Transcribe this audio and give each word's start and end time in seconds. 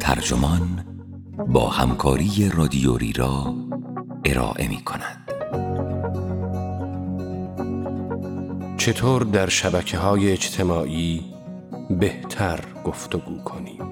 ترجمان 0.00 0.84
با 1.48 1.68
همکاری 1.68 2.50
رادیوری 2.54 3.12
را 3.12 3.54
ارائه 4.24 4.68
می 4.68 4.80
کند. 4.80 5.30
چطور 8.76 9.22
در 9.22 9.48
شبکه 9.48 9.98
های 9.98 10.32
اجتماعی 10.32 11.24
بهتر 11.90 12.60
گفتگو 12.84 13.38
کنیم 13.44 13.82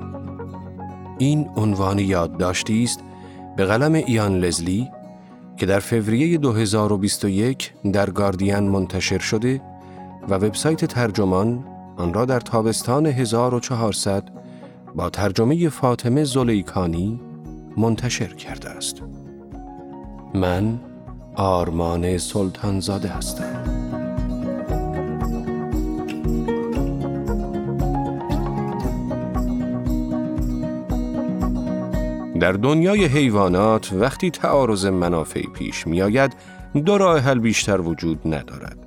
این 1.19 1.51
عنوان 1.57 1.99
یادداشتی 1.99 2.85
است 2.85 3.01
به 3.57 3.65
قلم 3.65 3.95
ایان 3.95 4.39
لزلی 4.39 4.91
که 5.57 5.67
در 5.67 5.81
فوریه 5.81 6.39
2021 6.39 7.73
در 7.93 8.11
گاردین 8.11 8.59
منتشر 8.59 9.19
شده 9.19 9.61
و 10.29 10.35
وبسایت 10.35 10.85
ترجمان 10.85 11.65
آن 11.97 12.15
را 12.15 12.25
در 12.25 12.41
تابستان 12.41 13.07
1400 13.07 14.25
با 14.95 15.11
ترجمه 15.11 15.69
فاطمه 15.69 16.25
زلیکانی 16.25 17.21
منتشر 17.77 18.35
کرده 18.35 18.69
است. 18.69 19.03
من 20.35 20.81
آرمان 21.35 22.19
سلطانزاده 22.19 23.09
هستم. 23.09 24.02
در 32.43 32.53
دنیای 32.53 33.05
حیوانات 33.05 33.93
وقتی 33.93 34.31
تعارض 34.31 34.87
منافعی 34.87 35.47
پیش 35.55 35.87
می 35.87 36.03
آید 36.03 36.33
دو 36.85 36.99
راه 36.99 37.19
حل 37.19 37.39
بیشتر 37.39 37.81
وجود 37.81 38.21
ندارد. 38.35 38.79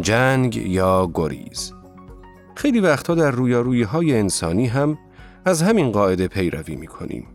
جنگ 0.00 0.56
یا 0.56 1.10
گریز. 1.14 1.72
خیلی 2.54 2.80
وقتها 2.80 3.14
در 3.14 3.30
رویارویی 3.30 3.82
های 3.82 4.18
انسانی 4.18 4.66
هم 4.66 4.98
از 5.44 5.62
همین 5.62 5.90
قاعده 5.90 6.28
پیروی 6.28 6.76
می 6.76 6.86
کنیم. 6.86 7.26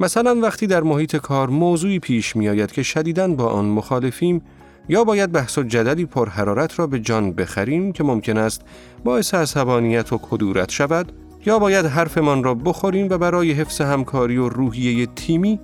مثلا 0.00 0.34
وقتی 0.34 0.66
در 0.66 0.82
محیط 0.82 1.16
کار 1.16 1.48
موضوعی 1.48 1.98
پیش 1.98 2.36
می 2.36 2.48
آید 2.48 2.72
که 2.72 2.82
شدیداً 2.82 3.28
با 3.28 3.46
آن 3.46 3.64
مخالفیم 3.64 4.42
یا 4.88 5.04
باید 5.04 5.32
بحث 5.32 5.58
و 5.58 5.62
جدلی 5.62 6.04
پرحرارت 6.04 6.78
را 6.78 6.86
به 6.86 7.00
جان 7.00 7.32
بخریم 7.32 7.92
که 7.92 8.04
ممکن 8.04 8.36
است 8.36 8.62
باعث 9.04 9.34
عصبانیت 9.34 10.12
و 10.12 10.18
کدورت 10.18 10.70
شود 10.70 11.12
یا 11.46 11.58
باید 11.58 11.86
حرفمان 11.86 12.44
را 12.44 12.54
بخوریم 12.54 13.06
و 13.10 13.18
برای 13.18 13.52
حفظ 13.52 13.80
همکاری 13.80 14.36
و 14.36 14.48
روحیه 14.48 15.06
تیمی 15.06 15.60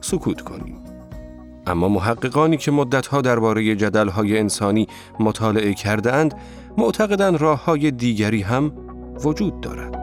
سکوت 0.00 0.40
کنیم. 0.40 0.76
اما 1.66 1.88
محققانی 1.88 2.56
که 2.56 2.70
مدتها 2.70 3.20
درباره 3.20 3.76
جدلهای 3.76 4.38
انسانی 4.38 4.86
مطالعه 5.20 5.74
کرده 5.74 6.12
اند 6.12 6.34
معتقدند 6.78 7.40
راه 7.40 7.64
های 7.64 7.90
دیگری 7.90 8.42
هم 8.42 8.72
وجود 9.24 9.60
دارد. 9.60 10.00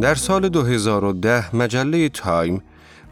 در 0.00 0.14
سال 0.14 0.48
2010 0.48 1.56
مجله 1.56 2.08
تایم 2.08 2.62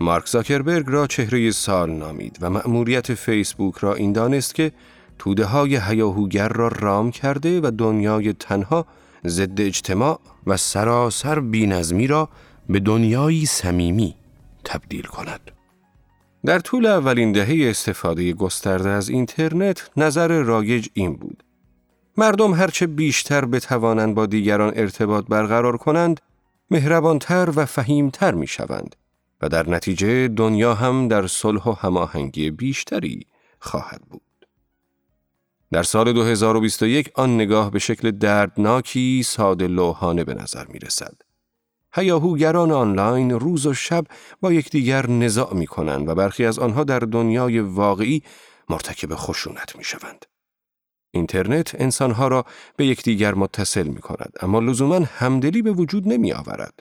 مارک 0.00 0.27
زاکربرگ 0.27 0.84
را 0.89 1.06
چهره 1.06 1.50
سال 1.50 1.91
نامید 1.91 2.39
و 2.41 2.50
مأموریت 2.50 3.14
فیسبوک 3.14 3.77
را 3.77 3.94
این 3.94 4.12
دانست 4.12 4.55
که 4.55 4.72
توده 5.19 5.44
های 5.44 5.77
هیاهوگر 5.77 6.48
را 6.48 6.69
رام 6.69 7.11
کرده 7.11 7.61
و 7.61 7.70
دنیای 7.78 8.33
تنها 8.33 8.86
ضد 9.27 9.61
اجتماع 9.61 10.20
و 10.47 10.56
سراسر 10.56 11.41
بینظمی 11.41 12.06
را 12.06 12.28
به 12.69 12.80
دنیایی 12.80 13.47
صمیمی 13.47 14.14
تبدیل 14.64 15.03
کند. 15.03 15.41
در 16.44 16.58
طول 16.58 16.86
اولین 16.86 17.33
دهه 17.33 17.70
استفاده 17.70 18.32
گسترده 18.32 18.88
از 18.88 19.09
اینترنت 19.09 19.91
نظر 19.97 20.43
رایج 20.43 20.88
این 20.94 21.16
بود. 21.16 21.43
مردم 22.16 22.54
هرچه 22.54 22.87
بیشتر 22.87 23.44
بتوانند 23.44 24.15
با 24.15 24.26
دیگران 24.26 24.72
ارتباط 24.76 25.26
برقرار 25.26 25.76
کنند، 25.76 26.20
مهربانتر 26.70 27.53
و 27.56 27.66
فهیمتر 27.66 28.34
می 28.34 28.47
شوند 28.47 28.97
و 29.41 29.48
در 29.48 29.70
نتیجه 29.70 30.28
دنیا 30.28 30.74
هم 30.74 31.08
در 31.08 31.26
صلح 31.26 31.62
و 31.62 31.72
هماهنگی 31.72 32.50
بیشتری 32.50 33.26
خواهد 33.60 34.02
بود. 34.10 34.22
در 35.72 35.82
سال 35.82 36.12
2021 36.12 37.10
آن 37.14 37.34
نگاه 37.34 37.70
به 37.70 37.78
شکل 37.78 38.10
دردناکی 38.10 39.22
ساده 39.22 39.66
لوحانه 39.66 40.25
به 40.25 40.34
نظر 40.34 40.66
می 40.66 40.78
رسد. 40.78 41.16
هیاهوگران 41.92 42.72
آنلاین 42.72 43.30
روز 43.30 43.66
و 43.66 43.75
شب 43.75 44.04
با 44.41 44.52
یکدیگر 44.52 45.10
نزاع 45.10 45.54
می 45.54 45.66
کنند 45.66 46.08
و 46.08 46.14
برخی 46.14 46.44
از 46.44 46.58
آنها 46.58 46.84
در 46.84 46.98
دنیای 46.98 47.60
واقعی 47.60 48.22
مرتکب 48.70 49.14
خشونت 49.14 49.76
می 49.76 49.84
شوند. 49.84 50.26
اینترنت 51.10 51.75
انسانها 51.75 52.28
را 52.28 52.44
به 52.76 52.86
یکدیگر 52.86 53.34
متصل 53.34 53.88
می 53.88 54.00
کند 54.00 54.32
اما 54.41 54.60
لزوما 54.60 55.00
همدلی 55.04 55.62
به 55.62 55.72
وجود 55.72 56.08
نمی 56.08 56.32
آورد. 56.32 56.80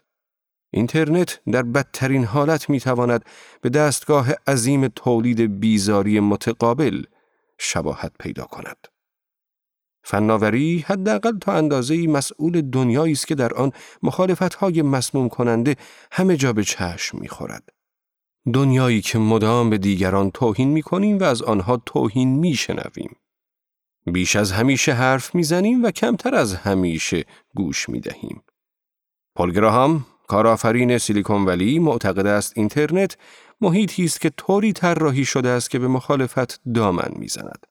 اینترنت 0.75 1.39
در 1.51 1.63
بدترین 1.63 2.23
حالت 2.23 2.69
می 2.69 2.79
تواند 2.79 3.25
به 3.61 3.69
دستگاه 3.69 4.31
عظیم 4.47 4.87
تولید 4.87 5.59
بیزاری 5.59 6.19
متقابل 6.19 7.03
شباهت 7.59 8.11
پیدا 8.19 8.43
کند. 8.43 8.87
فناوری 10.03 10.85
حداقل 10.87 11.37
تا 11.37 11.53
اندازه‌ای 11.53 12.07
مسئول 12.07 12.61
دنیایی 12.61 13.13
است 13.13 13.27
که 13.27 13.35
در 13.35 13.53
آن 13.53 13.71
مخالفت‌های 14.03 14.81
مسموم 14.81 15.29
کننده 15.29 15.75
همه 16.11 16.37
جا 16.37 16.53
به 16.53 16.63
چشم 16.63 17.17
می‌خورد. 17.17 17.69
دنیایی 18.53 19.01
که 19.01 19.19
مدام 19.19 19.69
به 19.69 19.77
دیگران 19.77 20.31
توهین 20.31 20.69
می‌کنیم 20.69 21.19
و 21.19 21.23
از 21.23 21.41
آنها 21.41 21.77
توهین 21.85 22.39
می‌شنویم. 22.39 23.15
بیش 24.05 24.35
از 24.35 24.51
همیشه 24.51 24.93
حرف 24.93 25.35
می‌زنیم 25.35 25.83
و 25.83 25.91
کمتر 25.91 26.35
از 26.35 26.55
همیشه 26.55 27.25
گوش 27.55 27.89
می‌دهیم. 27.89 28.43
پولگراهام 29.35 30.05
کارآفرین 30.27 30.97
سیلیکون 30.97 31.45
ولی 31.45 31.79
معتقد 31.79 32.27
است 32.27 32.53
اینترنت 32.55 33.17
محیطی 33.61 34.05
است 34.05 34.21
که 34.21 34.29
طوری 34.29 34.73
طراحی 34.73 35.25
شده 35.25 35.49
است 35.49 35.69
که 35.69 35.79
به 35.79 35.87
مخالفت 35.87 36.61
دامن 36.73 37.09
می‌زند. 37.15 37.67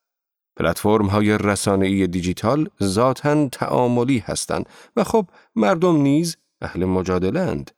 پلتفرم 0.57 1.07
های 1.07 1.39
رسانه‌ای 1.39 2.07
دیجیتال 2.07 2.69
ذاتاً 2.83 3.49
تعاملی 3.49 4.19
هستند 4.19 4.69
و 4.97 5.05
خب 5.05 5.27
مردم 5.57 5.97
نیز 5.97 6.37
اهل 6.61 6.85
مجادلند. 6.85 7.71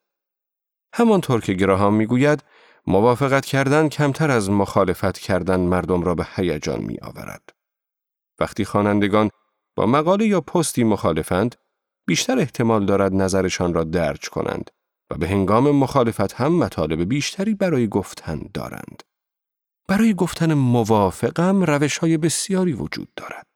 همانطور 0.95 1.41
که 1.41 1.53
گراهام 1.53 1.95
می‌گوید 1.95 2.43
موافقت 2.87 3.47
کردن 3.47 3.89
کمتر 3.89 4.31
از 4.31 4.51
مخالفت 4.51 5.19
کردن 5.19 5.61
مردم 5.61 6.03
را 6.03 6.15
به 6.15 6.27
هیجان 6.35 6.81
می 6.81 6.99
آورد. 7.03 7.53
وقتی 8.41 8.65
خوانندگان 8.65 9.31
با 9.77 9.87
مقاله 9.87 10.27
یا 10.27 10.41
پستی 10.41 10.85
مخالفند، 10.85 11.57
بیشتر 12.07 12.39
احتمال 12.39 12.87
دارد 12.87 13.15
نظرشان 13.15 13.75
را 13.75 13.85
درج 13.85 14.29
کنند 14.29 14.71
و 15.11 15.19
به 15.19 15.29
هنگام 15.29 15.71
مخالفت 15.71 16.33
هم 16.33 16.59
مطالب 16.59 17.09
بیشتری 17.09 17.55
برای 17.55 17.89
گفتن 17.89 18.41
دارند. 18.55 19.03
برای 19.89 20.15
گفتن 20.15 20.55
موافقم 20.55 21.63
روش 21.63 21.99
های 21.99 22.17
بسیاری 22.17 22.73
وجود 22.73 23.09
دارد. 23.17 23.47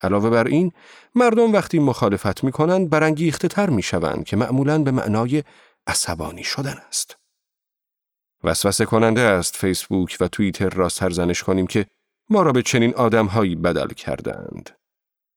علاوه 0.00 0.30
بر 0.30 0.46
این، 0.46 0.72
مردم 1.14 1.52
وقتی 1.52 1.78
مخالفت 1.78 2.44
می 2.44 2.52
کنند 2.52 2.90
برانگیخته 2.90 3.48
تر 3.48 3.70
می 3.70 3.82
شوند 3.82 4.24
که 4.24 4.36
معمولاً 4.36 4.78
به 4.78 4.90
معنای 4.90 5.42
عصبانی 5.86 6.44
شدن 6.44 6.76
است. 6.88 7.16
وسوسه 8.44 8.84
کننده 8.84 9.20
است 9.20 9.56
فیسبوک 9.56 10.16
و 10.20 10.28
توییتر 10.28 10.68
را 10.68 10.88
سرزنش 10.88 11.42
کنیم 11.42 11.66
که 11.66 11.86
ما 12.30 12.42
را 12.42 12.52
به 12.52 12.62
چنین 12.62 12.94
آدمهایی 12.94 13.54
بدل 13.54 13.88
کردند. 13.88 14.70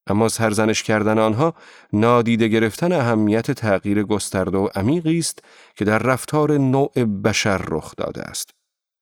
اما 0.09 0.29
سرزنش 0.29 0.83
کردن 0.83 1.19
آنها 1.19 1.53
نادیده 1.93 2.47
گرفتن 2.47 2.91
اهمیت 2.91 3.51
تغییر 3.51 4.03
گسترده 4.03 4.57
و 4.57 4.67
عمیقی 4.75 5.19
است 5.19 5.43
که 5.75 5.85
در 5.85 5.99
رفتار 5.99 6.57
نوع 6.57 7.05
بشر 7.05 7.57
رخ 7.57 7.95
داده 7.95 8.21
است. 8.21 8.49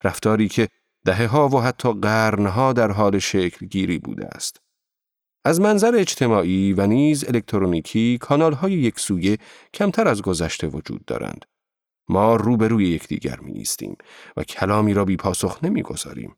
رفتاری 0.03 0.47
که 0.47 0.67
دهه 1.05 1.27
ها 1.27 1.49
و 1.49 1.61
حتی 1.61 1.93
قرنها 1.93 2.73
در 2.73 2.91
حال 2.91 3.19
شکل 3.19 3.65
گیری 3.65 3.97
بوده 3.97 4.27
است. 4.27 4.61
از 5.45 5.61
منظر 5.61 5.95
اجتماعی 5.95 6.73
و 6.73 6.87
نیز 6.87 7.25
الکترونیکی 7.27 8.17
کانال 8.21 8.53
های 8.53 8.73
یکسویه 8.73 9.37
کمتر 9.73 10.07
از 10.07 10.21
گذشته 10.21 10.67
وجود 10.67 11.05
دارند. 11.05 11.45
ما 12.09 12.35
روبروی 12.35 12.89
یکدیگر 12.89 13.39
می 13.39 13.51
نیستیم 13.51 13.97
و 14.37 14.43
کلامی 14.43 14.93
را 14.93 15.05
بی 15.05 15.17
پاسخ 15.17 15.63
نمی 15.63 15.81
گذاریم. 15.81 16.35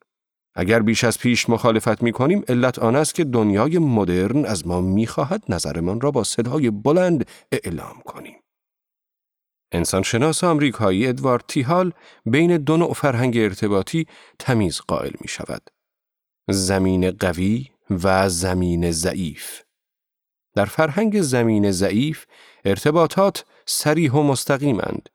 اگر 0.60 0.82
بیش 0.82 1.04
از 1.04 1.20
پیش 1.20 1.50
مخالفت 1.50 2.04
می 2.04 2.12
کنیم 2.12 2.44
علت 2.48 2.80
آن 2.80 2.96
است 2.96 3.16
که 3.16 3.24
دنیای 3.24 3.78
مدرن 3.78 4.46
از 4.46 4.68
ما 4.68 4.82
می 4.82 5.08
خواهد 5.08 5.44
نظرمان 5.50 6.02
را 6.02 6.12
با 6.12 6.24
صدای 6.24 6.70
بلند 6.70 7.28
اعلام 7.52 8.02
کنیم. 8.06 8.38
انسانشناس 9.72 10.44
آمریکایی 10.44 11.08
ادوارد 11.08 11.44
تیهال 11.48 11.92
بین 12.26 12.58
دو 12.58 12.78
نوع 12.78 12.94
فرهنگ 12.94 13.38
ارتباطی 13.38 14.08
تمیز 14.40 14.82
قائل 14.88 15.12
می 15.22 15.28
شود. 15.28 15.70
زمین 16.50 17.12
قوی 17.12 17.70
و 17.90 18.30
زمین 18.30 18.92
ضعیف. 18.92 19.62
در 20.56 20.66
فرهنگ 20.66 21.22
زمین 21.22 21.72
ضعیف 21.72 22.26
ارتباطات 22.66 23.46
سریح 23.66 24.12
و 24.12 24.24
مستقیمند. 24.24 25.10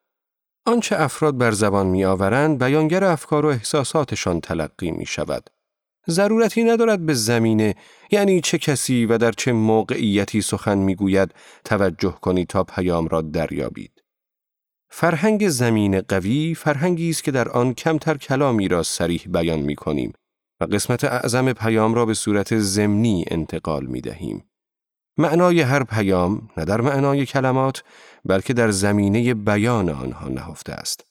آنچه 0.66 1.00
افراد 1.00 1.38
بر 1.38 1.50
زبان 1.50 1.86
می 1.86 2.04
آورند 2.04 2.64
بیانگر 2.64 3.04
افکار 3.04 3.46
و 3.46 3.48
احساساتشان 3.48 4.40
تلقی 4.40 4.90
می 4.90 5.06
شود. 5.06 5.50
ضرورتی 6.08 6.64
ندارد 6.64 7.06
به 7.06 7.14
زمینه 7.14 7.74
یعنی 8.10 8.40
چه 8.40 8.58
کسی 8.58 9.06
و 9.06 9.18
در 9.18 9.32
چه 9.32 9.52
موقعیتی 9.52 10.42
سخن 10.42 10.78
می‌گوید 10.78 11.34
توجه 11.64 12.18
کنید 12.20 12.48
تا 12.48 12.64
پیام 12.64 13.08
را 13.08 13.22
دریابید. 13.22 14.02
فرهنگ 14.88 15.48
زمین 15.48 16.00
قوی 16.00 16.54
فرهنگی 16.54 17.10
است 17.10 17.24
که 17.24 17.30
در 17.30 17.48
آن 17.48 17.74
کمتر 17.74 18.16
کلامی 18.16 18.68
را 18.68 18.82
سریح 18.82 19.22
بیان 19.28 19.60
می 19.60 19.74
کنیم 19.74 20.12
و 20.60 20.64
قسمت 20.64 21.04
اعظم 21.04 21.52
پیام 21.52 21.94
را 21.94 22.06
به 22.06 22.14
صورت 22.14 22.58
زمینی 22.58 23.24
انتقال 23.28 23.86
می 23.86 24.00
دهیم. 24.00 24.44
معنای 25.18 25.60
هر 25.60 25.84
پیام 25.84 26.50
نه 26.56 26.64
در 26.64 26.80
معنای 26.80 27.26
کلمات 27.26 27.82
بلکه 28.24 28.52
در 28.52 28.70
زمینه 28.70 29.34
بیان 29.34 29.88
آنها 29.88 30.28
نهفته 30.28 30.72
است. 30.72 31.04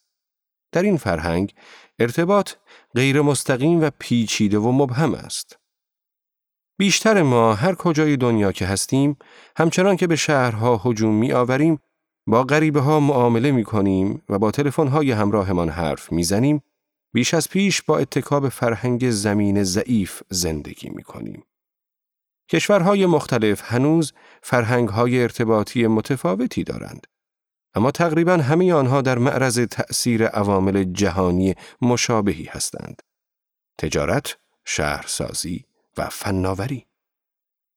در 0.71 0.83
این 0.83 0.97
فرهنگ 0.97 1.53
ارتباط 1.99 2.51
غیر 2.95 3.21
مستقیم 3.21 3.81
و 3.81 3.89
پیچیده 3.99 4.57
و 4.57 4.71
مبهم 4.71 5.13
است. 5.13 5.59
بیشتر 6.77 7.21
ما 7.21 7.53
هر 7.53 7.75
کجای 7.75 8.17
دنیا 8.17 8.51
که 8.51 8.65
هستیم 8.65 9.17
همچنان 9.57 9.95
که 9.95 10.07
به 10.07 10.15
شهرها 10.15 10.81
هجوم 10.85 11.13
می 11.13 11.33
آوریم 11.33 11.79
با 12.27 12.43
غریبه 12.43 12.79
ها 12.79 12.99
معامله 12.99 13.51
می 13.51 13.63
کنیم 13.63 14.23
و 14.29 14.39
با 14.39 14.51
تلفن 14.51 14.87
های 14.87 15.11
همراهمان 15.11 15.69
حرف 15.69 16.11
می 16.11 16.23
زنیم 16.23 16.61
بیش 17.13 17.33
از 17.33 17.49
پیش 17.49 17.81
با 17.81 17.97
اتکاب 17.97 18.49
فرهنگ 18.49 19.09
زمین 19.09 19.63
ضعیف 19.63 20.21
زندگی 20.29 20.89
می 20.89 21.03
کنیم. 21.03 21.43
کشورهای 22.49 23.05
مختلف 23.05 23.61
هنوز 23.65 24.13
فرهنگهای 24.41 25.21
ارتباطی 25.21 25.87
متفاوتی 25.87 26.63
دارند. 26.63 27.07
اما 27.75 27.91
تقریبا 27.91 28.37
همه 28.37 28.73
آنها 28.73 29.01
در 29.01 29.17
معرض 29.17 29.59
تأثیر 29.59 30.25
عوامل 30.25 30.83
جهانی 30.83 31.55
مشابهی 31.81 32.45
هستند. 32.45 33.01
تجارت، 33.77 34.37
شهرسازی 34.65 35.65
و 35.97 36.09
فناوری. 36.09 36.85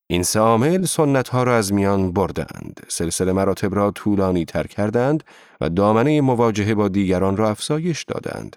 این 0.06 0.22
سه 0.22 0.40
عامل 0.40 0.84
سنت 0.84 1.28
ها 1.28 1.42
را 1.42 1.56
از 1.56 1.72
میان 1.72 2.12
بردند، 2.12 2.86
سلسله 2.88 3.32
مراتب 3.32 3.74
را 3.74 3.90
طولانی 3.90 4.44
تر 4.44 4.66
کردند 4.66 5.24
و 5.60 5.68
دامنه 5.68 6.20
مواجهه 6.20 6.74
با 6.74 6.88
دیگران 6.88 7.36
را 7.36 7.50
افزایش 7.50 8.04
دادند. 8.04 8.56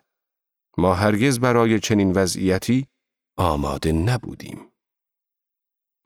ما 0.77 0.93
هرگز 0.93 1.39
برای 1.39 1.79
چنین 1.79 2.11
وضعیتی 2.11 2.87
آماده 3.37 3.91
نبودیم. 3.91 4.68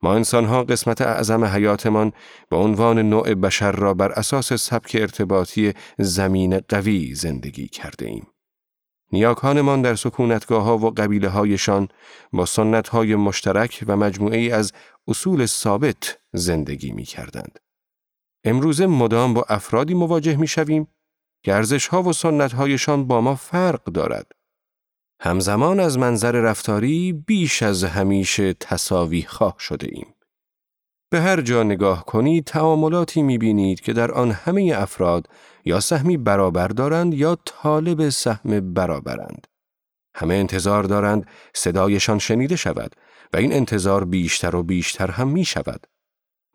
ما 0.04 0.16
انسانها 0.16 0.64
قسمت 0.64 1.02
اعظم 1.02 1.46
حیاتمان 1.46 2.12
به 2.50 2.56
عنوان 2.56 3.00
نوع 3.00 3.34
بشر 3.34 3.72
را 3.72 3.94
بر 3.94 4.12
اساس 4.12 4.54
سبک 4.54 4.98
ارتباطی 5.00 5.74
زمین 5.98 6.60
قوی 6.60 7.16
زندگی 7.16 7.68
کرده 7.68 8.06
ایم. 8.06 8.28
نیاکانمان 9.12 9.82
در 9.82 9.96
سکونتگاه 9.96 10.64
ها 10.64 10.78
و 10.78 10.90
قبیله 10.90 11.30
هایشان 11.30 11.88
با 12.34 12.46
سنت 12.46 12.90
های 12.90 13.16
مشترک 13.16 13.84
و 13.88 13.98
مجموعه 13.98 14.54
از 14.54 14.72
اصول 15.08 15.46
ثابت 15.46 16.18
زندگی 16.34 16.92
می 16.92 17.04
کردند. 17.04 17.60
امروز 18.44 18.82
مدام 18.82 19.34
با 19.34 19.46
افرادی 19.50 19.94
مواجه 19.94 20.36
می 20.36 20.48
شویم 20.48 20.88
که 21.44 21.54
ارزش 21.54 21.88
ها 21.88 22.04
و 22.04 22.14
سنت 22.14 22.54
هایشان 22.54 23.08
با 23.08 23.22
ما 23.22 23.36
فرق 23.36 23.84
دارد. 23.84 24.32
همزمان 25.26 25.80
از 25.80 25.98
منظر 25.98 26.32
رفتاری 26.32 27.14
بیش 27.14 27.64
از 27.64 27.84
همیشه 27.84 28.54
تصاوی 28.54 29.22
خواه 29.22 29.56
شده 29.60 29.88
ایم. 29.92 30.16
به 31.12 31.22
هر 31.22 31.42
جا 31.42 31.64
نگاه 31.64 32.06
کنید 32.06 32.44
تعاملاتی 32.44 33.22
می‌بینید 33.22 33.82
که 33.82 33.94
در 33.94 34.12
آن 34.12 34.32
همه 34.32 34.74
افراد 34.76 35.28
یا 35.66 35.80
سهمی 35.80 36.18
برابر 36.18 36.68
دارند 36.68 37.14
یا 37.14 37.38
طالب 37.46 38.10
سهم 38.10 38.74
برابرند. 38.74 39.48
همه 40.16 40.34
انتظار 40.34 40.84
دارند 40.84 41.28
صدایشان 41.54 42.20
شنیده 42.20 42.56
شود 42.56 42.96
و 43.34 43.38
این 43.38 43.54
انتظار 43.54 44.06
بیشتر 44.06 44.56
و 44.56 44.64
بیشتر 44.64 45.12
هم 45.12 45.28
می 45.28 45.46
شود. 45.46 45.88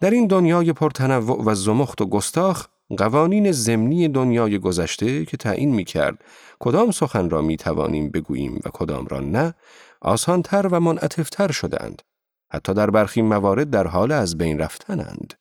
در 0.00 0.10
این 0.10 0.26
دنیای 0.26 0.72
پرتنوع 0.72 1.44
و 1.44 1.54
زمخت 1.54 2.00
و 2.00 2.06
گستاخ 2.06 2.66
قوانین 2.96 3.52
زمینی 3.52 4.08
دنیای 4.08 4.58
گذشته 4.58 5.24
که 5.24 5.36
تعیین 5.36 5.74
می 5.74 5.84
کرد 5.84 6.24
کدام 6.58 6.90
سخن 6.90 7.30
را 7.30 7.42
می 7.42 7.56
توانیم 7.56 8.10
بگوییم 8.10 8.60
و 8.64 8.70
کدام 8.72 9.06
را 9.06 9.20
نه 9.20 9.54
آسانتر 10.00 10.66
و 10.66 10.80
منعطفتر 10.80 11.52
شدند. 11.52 12.02
حتی 12.50 12.74
در 12.74 12.90
برخی 12.90 13.22
موارد 13.22 13.70
در 13.70 13.86
حال 13.86 14.12
از 14.12 14.38
بین 14.38 14.58
رفتنند. 14.58 15.34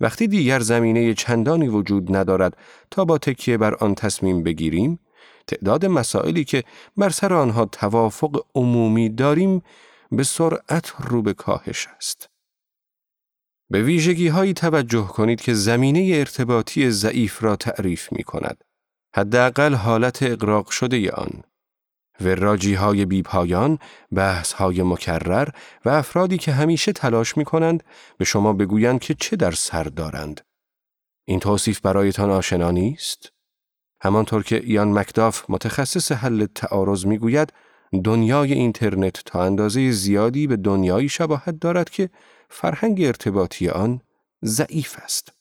وقتی 0.00 0.28
دیگر 0.28 0.60
زمینه 0.60 1.14
چندانی 1.14 1.68
وجود 1.68 2.16
ندارد 2.16 2.56
تا 2.90 3.04
با 3.04 3.18
تکیه 3.18 3.58
بر 3.58 3.74
آن 3.74 3.94
تصمیم 3.94 4.42
بگیریم، 4.42 4.98
تعداد 5.46 5.86
مسائلی 5.86 6.44
که 6.44 6.64
بر 6.96 7.10
سر 7.10 7.34
آنها 7.34 7.64
توافق 7.64 8.44
عمومی 8.54 9.08
داریم 9.08 9.62
به 10.12 10.22
سرعت 10.22 10.92
رو 10.98 11.22
به 11.22 11.34
کاهش 11.34 11.88
است. 11.96 12.31
به 13.72 13.82
ویژگی 13.82 14.28
هایی 14.28 14.54
توجه 14.54 15.06
کنید 15.06 15.40
که 15.40 15.54
زمینه 15.54 16.10
ارتباطی 16.14 16.90
ضعیف 16.90 17.42
را 17.44 17.56
تعریف 17.56 18.12
می 18.12 18.22
کند. 18.22 18.64
حداقل 19.16 19.74
حالت 19.74 20.22
اقراق 20.22 20.70
شده 20.70 21.10
آن. 21.10 21.42
وراجی 22.20 22.74
های 22.74 23.04
بیپایان، 23.04 23.78
بحث 24.14 24.52
های 24.52 24.82
مکرر 24.82 25.48
و 25.84 25.88
افرادی 25.88 26.38
که 26.38 26.52
همیشه 26.52 26.92
تلاش 26.92 27.36
می 27.36 27.44
کنند 27.44 27.82
به 28.18 28.24
شما 28.24 28.52
بگویند 28.52 29.00
که 29.00 29.14
چه 29.14 29.36
در 29.36 29.52
سر 29.52 29.84
دارند. 29.84 30.40
این 31.24 31.40
توصیف 31.40 31.80
برایتان 31.80 32.30
آشنا 32.30 32.70
نیست؟ 32.70 33.32
همانطور 34.00 34.42
که 34.42 34.56
ایان 34.56 34.98
مکداف 34.98 35.44
متخصص 35.48 36.12
حل 36.12 36.46
تعارض 36.54 37.06
می‌گوید 37.06 37.52
دنیای 38.04 38.52
اینترنت 38.52 39.22
تا 39.24 39.42
اندازه 39.42 39.90
زیادی 39.90 40.46
به 40.46 40.56
دنیایی 40.56 41.08
شباهت 41.08 41.60
دارد 41.60 41.90
که 41.90 42.10
فرهنگ 42.52 43.02
ارتباطی 43.02 43.68
آن 43.68 44.00
ضعیف 44.44 44.98
است. 45.02 45.32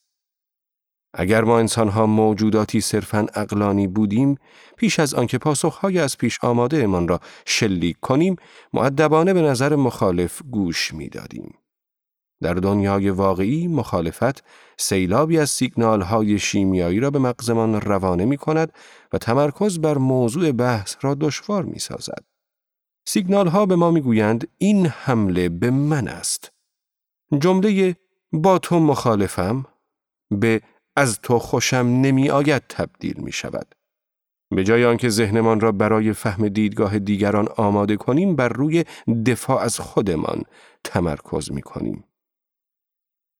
اگر 1.13 1.43
ما 1.43 1.59
انسانها 1.59 2.05
موجوداتی 2.05 2.81
صرفاً 2.81 3.25
اقلانی 3.35 3.87
بودیم، 3.87 4.37
پیش 4.77 4.99
از 4.99 5.13
آنکه 5.13 5.37
پاسخهای 5.37 5.99
از 5.99 6.17
پیش 6.17 6.39
آماده 6.43 6.87
من 6.87 7.07
را 7.07 7.19
شلیک 7.45 7.99
کنیم، 7.99 8.35
معدبانه 8.73 9.33
به 9.33 9.41
نظر 9.41 9.75
مخالف 9.75 10.41
گوش 10.51 10.93
می‌دادیم. 10.93 11.53
در 12.41 12.53
دنیای 12.53 13.09
واقعی 13.09 13.67
مخالفت 13.67 14.43
سیلابی 14.77 15.37
از 15.37 15.49
سیگنال 15.49 16.01
های 16.01 16.39
شیمیایی 16.39 16.99
را 16.99 17.09
به 17.09 17.19
مغزمان 17.19 17.81
روانه 17.81 18.25
می 18.25 18.37
کند 18.37 18.73
و 19.13 19.17
تمرکز 19.17 19.79
بر 19.79 19.97
موضوع 19.97 20.51
بحث 20.51 20.95
را 21.01 21.15
دشوار 21.15 21.63
می 21.63 21.79
سازد. 21.79 22.23
سیگنال 23.07 23.47
ها 23.47 23.65
به 23.65 23.75
ما 23.75 23.91
می 23.91 24.01
گویند 24.01 24.47
این 24.57 24.85
حمله 24.85 25.49
به 25.49 25.71
من 25.71 26.07
است. 26.07 26.50
جمله 27.39 27.95
با 28.33 28.59
تو 28.59 28.79
مخالفم 28.79 29.65
به 30.31 30.61
از 30.95 31.19
تو 31.19 31.39
خوشم 31.39 31.77
نمی 31.77 32.29
آید 32.29 32.63
تبدیل 32.69 33.17
می 33.17 33.31
شود. 33.31 33.75
به 34.55 34.63
جای 34.63 34.85
آنکه 34.85 35.09
ذهنمان 35.09 35.59
را 35.59 35.71
برای 35.71 36.13
فهم 36.13 36.49
دیدگاه 36.49 36.99
دیگران 36.99 37.47
آماده 37.57 37.97
کنیم 37.97 38.35
بر 38.35 38.49
روی 38.49 38.85
دفاع 39.25 39.61
از 39.61 39.79
خودمان 39.79 40.43
تمرکز 40.83 41.51
می 41.51 41.61
کنیم. 41.61 42.03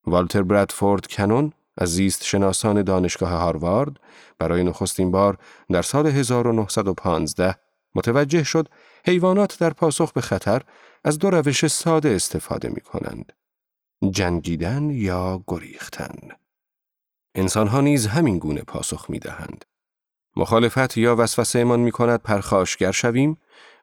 والتر 0.05 0.43
برادفورد 0.43 1.07
کنون 1.07 1.53
از 1.77 1.89
زیست 1.89 2.23
شناسان 2.23 2.83
دانشگاه 2.83 3.29
هاروارد 3.29 3.99
برای 4.39 4.63
نخستین 4.63 5.11
بار 5.11 5.37
در 5.71 5.81
سال 5.81 6.07
1915 6.07 7.55
متوجه 7.95 8.43
شد 8.43 8.67
حیوانات 9.05 9.59
در 9.59 9.69
پاسخ 9.69 10.13
به 10.13 10.21
خطر 10.21 10.61
از 11.03 11.19
دو 11.19 11.29
روش 11.29 11.67
ساده 11.67 12.09
استفاده 12.09 12.69
می 12.69 12.81
کنند. 12.81 13.33
جنگیدن 14.09 14.89
یا 14.89 15.43
گریختن. 15.47 16.15
انسان 17.35 17.67
ها 17.67 17.81
نیز 17.81 18.07
همین 18.07 18.37
گونه 18.37 18.61
پاسخ 18.61 19.09
می 19.09 19.19
دهند. 19.19 19.65
مخالفت 20.35 20.97
یا 20.97 21.15
وسوسه 21.15 21.59
ایمان 21.59 21.79
می 21.79 21.91
کند 21.91 22.21
پرخاشگر 22.21 22.91
شویم 22.91 23.37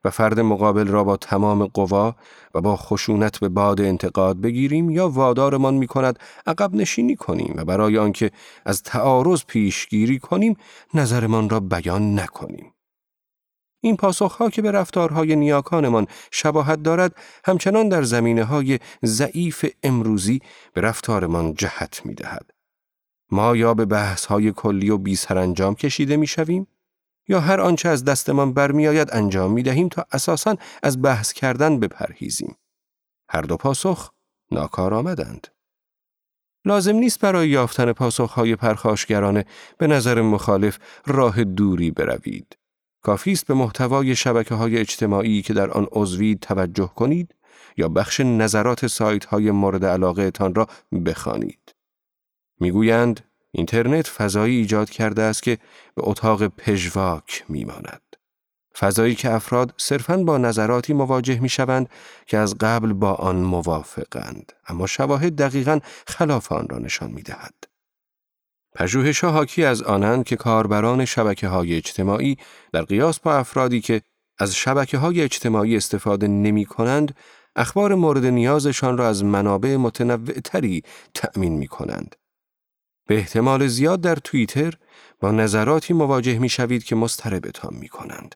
و 0.04 0.10
فرد 0.10 0.40
مقابل 0.40 0.86
را 0.86 1.04
با 1.04 1.16
تمام 1.16 1.66
قوا 1.66 2.16
و 2.54 2.60
با 2.60 2.76
خشونت 2.76 3.40
به 3.40 3.48
باد 3.48 3.80
انتقاد 3.80 4.40
بگیریم 4.40 4.90
یا 4.90 5.08
وادارمان 5.08 5.74
می 5.74 5.86
کند 5.86 6.18
عقب 6.46 6.74
نشینی 6.74 7.16
کنیم 7.16 7.54
و 7.56 7.64
برای 7.64 7.98
آنکه 7.98 8.30
از 8.64 8.82
تعارض 8.82 9.44
پیشگیری 9.44 10.18
کنیم 10.18 10.56
نظرمان 10.94 11.50
را 11.50 11.60
بیان 11.60 12.18
نکنیم. 12.20 12.72
این 13.80 13.96
پاسخها 13.96 14.50
که 14.50 14.62
به 14.62 14.70
رفتارهای 14.70 15.36
نیاکانمان 15.36 16.06
شباهت 16.30 16.82
دارد 16.82 17.16
همچنان 17.44 17.88
در 17.88 18.02
زمینه 18.02 18.44
های 18.44 18.78
ضعیف 19.04 19.66
امروزی 19.82 20.40
به 20.72 20.80
رفتارمان 20.80 21.54
جهت 21.54 22.00
می 22.04 22.14
دهد. 22.14 22.50
ما 23.30 23.56
یا 23.56 23.74
به 23.74 23.84
بحث 23.84 24.24
های 24.24 24.52
کلی 24.52 24.90
و 24.90 24.98
بی 24.98 25.18
انجام 25.30 25.74
کشیده 25.74 26.16
می 26.16 26.26
شویم 26.26 26.66
یا 27.28 27.40
هر 27.40 27.60
آنچه 27.60 27.88
از 27.88 28.04
دستمان 28.04 28.52
برمیآید 28.52 29.08
انجام 29.12 29.52
می 29.52 29.62
دهیم 29.62 29.88
تا 29.88 30.06
اساساً 30.12 30.56
از 30.82 31.02
بحث 31.02 31.32
کردن 31.32 31.80
بپرهیزیم. 31.80 32.56
هر 33.28 33.42
دو 33.42 33.56
پاسخ 33.56 34.12
ناکار 34.50 34.94
آمدند. 34.94 35.48
لازم 36.64 36.96
نیست 36.96 37.20
برای 37.20 37.48
یافتن 37.48 37.92
پاسخهای 37.92 38.56
پرخاشگرانه 38.56 39.44
به 39.78 39.86
نظر 39.86 40.22
مخالف 40.22 40.78
راه 41.06 41.44
دوری 41.44 41.90
بروید. 41.90 42.56
کافی 43.08 43.32
است 43.32 43.46
به 43.46 43.54
محتوای 43.54 44.16
شبکه 44.16 44.54
های 44.54 44.78
اجتماعی 44.78 45.42
که 45.42 45.54
در 45.54 45.70
آن 45.70 45.86
عضوید 45.92 46.40
توجه 46.40 46.90
کنید 46.96 47.34
یا 47.76 47.88
بخش 47.88 48.20
نظرات 48.20 48.86
سایت 48.86 49.24
های 49.24 49.50
مورد 49.50 49.84
علاقه 49.84 50.30
تان 50.30 50.54
را 50.54 50.66
بخوانید. 51.06 51.74
می‌گویند 52.60 53.20
اینترنت 53.50 54.06
فضایی 54.06 54.56
ایجاد 54.56 54.90
کرده 54.90 55.22
است 55.22 55.42
که 55.42 55.58
به 55.94 56.02
اتاق 56.08 56.46
پژواک 56.46 57.44
میماند. 57.48 58.02
فضایی 58.78 59.14
که 59.14 59.30
افراد 59.30 59.74
صرفاً 59.76 60.16
با 60.16 60.38
نظراتی 60.38 60.92
مواجه 60.92 61.40
می 61.40 61.48
شوند 61.48 61.88
که 62.26 62.38
از 62.38 62.58
قبل 62.58 62.92
با 62.92 63.12
آن 63.12 63.36
موافقند 63.36 64.52
اما 64.66 64.86
شواهد 64.86 65.36
دقیقاً 65.36 65.78
خلاف 66.06 66.52
آن 66.52 66.68
را 66.68 66.78
نشان 66.78 67.10
می 67.10 67.22
دهد. 67.22 67.54
پژوهش 68.78 69.24
حاکی 69.24 69.64
از 69.64 69.82
آنند 69.82 70.24
که 70.24 70.36
کاربران 70.36 71.04
شبکه 71.04 71.48
های 71.48 71.74
اجتماعی 71.74 72.36
در 72.72 72.82
قیاس 72.82 73.20
با 73.20 73.36
افرادی 73.36 73.80
که 73.80 74.02
از 74.38 74.54
شبکه 74.54 74.98
های 74.98 75.22
اجتماعی 75.22 75.76
استفاده 75.76 76.28
نمی 76.28 76.64
کنند، 76.64 77.14
اخبار 77.56 77.94
مورد 77.94 78.26
نیازشان 78.26 78.98
را 78.98 79.08
از 79.08 79.24
منابع 79.24 79.76
متنوع 79.76 80.40
تری 80.44 80.82
تأمین 81.14 81.52
می 81.52 81.66
کنند. 81.66 82.16
به 83.08 83.16
احتمال 83.16 83.66
زیاد 83.66 84.00
در 84.00 84.14
توییتر 84.14 84.74
با 85.20 85.30
نظراتی 85.30 85.94
مواجه 85.94 86.38
می 86.38 86.48
شوید 86.48 86.84
که 86.84 86.96
مستربتان 86.96 87.74
می 87.74 87.88
کنند. 87.88 88.34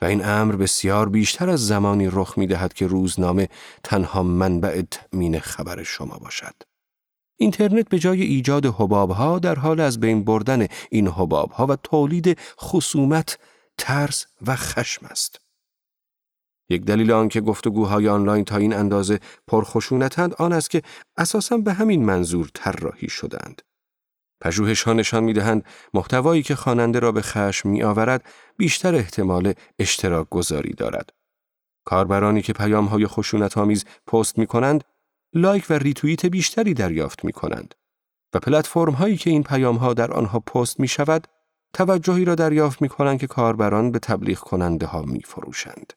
و 0.00 0.04
این 0.04 0.24
امر 0.24 0.56
بسیار 0.56 1.08
بیشتر 1.08 1.50
از 1.50 1.66
زمانی 1.66 2.08
رخ 2.12 2.38
می 2.38 2.46
دهد 2.46 2.74
که 2.74 2.86
روزنامه 2.86 3.48
تنها 3.84 4.22
منبع 4.22 4.82
تأمین 4.90 5.40
خبر 5.40 5.82
شما 5.82 6.18
باشد. 6.18 6.73
اینترنت 7.36 7.88
به 7.88 7.98
جای 7.98 8.22
ایجاد 8.22 8.66
حبابها 8.66 9.38
در 9.38 9.54
حال 9.54 9.80
از 9.80 10.00
بین 10.00 10.24
بردن 10.24 10.66
این 10.90 11.08
حبابها 11.08 11.66
و 11.66 11.76
تولید 11.76 12.38
خصومت، 12.60 13.38
ترس 13.78 14.26
و 14.46 14.56
خشم 14.56 15.06
است. 15.06 15.40
یک 16.68 16.84
دلیل 16.84 17.12
آنکه 17.12 17.40
گفتگوهای 17.40 18.08
آنلاین 18.08 18.44
تا 18.44 18.56
این 18.56 18.72
اندازه 18.72 19.20
پرخشونتند 19.46 20.34
آن 20.34 20.52
است 20.52 20.70
که 20.70 20.82
اساساً 21.16 21.56
به 21.56 21.72
همین 21.72 22.04
منظور 22.04 22.50
طراحی 22.54 23.08
شدند. 23.08 23.62
ها 24.84 24.92
نشان 24.92 25.24
می‌دهند 25.24 25.64
محتوایی 25.94 26.42
که 26.42 26.54
خواننده 26.54 26.98
را 26.98 27.12
به 27.12 27.22
خشم 27.22 27.68
می 27.68 27.82
آورد 27.82 28.24
بیشتر 28.56 28.94
احتمال 28.94 29.52
اشتراک 29.78 30.28
گذاری 30.30 30.72
دارد. 30.72 31.10
کاربرانی 31.84 32.42
که 32.42 32.52
پیام 32.52 32.84
های 32.84 33.06
خشونت 33.06 33.58
آمیز 33.58 33.84
پست 34.06 34.38
می 34.38 34.46
کنند، 34.46 34.84
لایک 35.34 35.66
و 35.70 35.72
ریتوییت 35.72 36.26
بیشتری 36.26 36.74
دریافت 36.74 37.24
می 37.24 37.32
کنند 37.32 37.74
و 38.34 38.38
پلتفرم 38.38 38.92
هایی 38.92 39.16
که 39.16 39.30
این 39.30 39.42
پیام 39.42 39.76
ها 39.76 39.94
در 39.94 40.12
آنها 40.12 40.40
پست 40.40 40.80
می 40.80 40.88
شود، 40.88 41.26
توجهی 41.72 42.24
را 42.24 42.34
دریافت 42.34 42.82
می 42.82 42.88
کنند 42.88 43.18
که 43.18 43.26
کاربران 43.26 43.90
به 43.90 43.98
تبلیغ 43.98 44.38
کننده 44.38 44.86
ها 44.86 45.02
می 45.02 45.20
فروشند. 45.20 45.92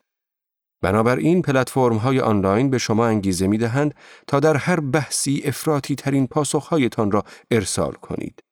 بنابراین 0.82 1.42
پلتفرم 1.42 1.98
های 1.98 2.20
آنلاین 2.20 2.70
به 2.70 2.78
شما 2.78 3.06
انگیزه 3.06 3.48
می 3.48 3.58
دهند 3.58 3.96
تا 4.28 4.40
در 4.40 4.58
هر 4.58 4.80
بحثی 4.80 5.42
افراطی 5.46 5.96
ترین 5.96 6.28
پاسخهایتان 6.28 7.12
را 7.12 7.24
ارسال 7.52 7.94
کنید. 7.94 8.44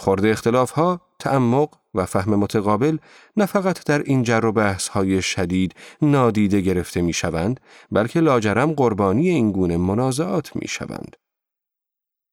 خورده 0.00 0.30
اختلاف 0.30 0.70
ها، 0.70 1.00
تعمق 1.18 1.74
و 1.94 2.06
فهم 2.06 2.34
متقابل 2.34 2.98
نه 3.36 3.46
فقط 3.46 3.84
در 3.84 4.02
این 4.02 4.22
جر 4.22 4.44
و 4.44 4.52
بحث 4.52 4.88
های 4.88 5.22
شدید 5.22 5.74
نادیده 6.02 6.60
گرفته 6.60 7.00
می 7.00 7.12
شوند، 7.12 7.60
بلکه 7.90 8.20
لاجرم 8.20 8.72
قربانی 8.72 9.28
این 9.28 9.52
گونه 9.52 9.76
منازعات 9.76 10.56
می 10.56 10.68
شوند. 10.68 11.16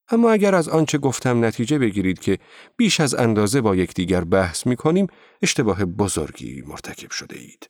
اما 0.10 0.31
اگر 0.31 0.55
از 0.55 0.69
آنچه 0.69 0.98
گفتم 0.98 1.45
نتیجه 1.45 1.79
بگیرید 1.79 2.19
که 2.19 2.38
بیش 2.77 3.00
از 3.00 3.15
اندازه 3.15 3.62
با 3.62 3.75
یکدیگر 3.75 4.24
بحث 4.24 4.67
می 4.67 4.75
کنیم، 4.75 5.07
اشتباه 5.41 5.86
بزرگی 5.86 6.63
مرتکب 6.67 7.12
شده 7.12 7.39
اید. 7.39 7.69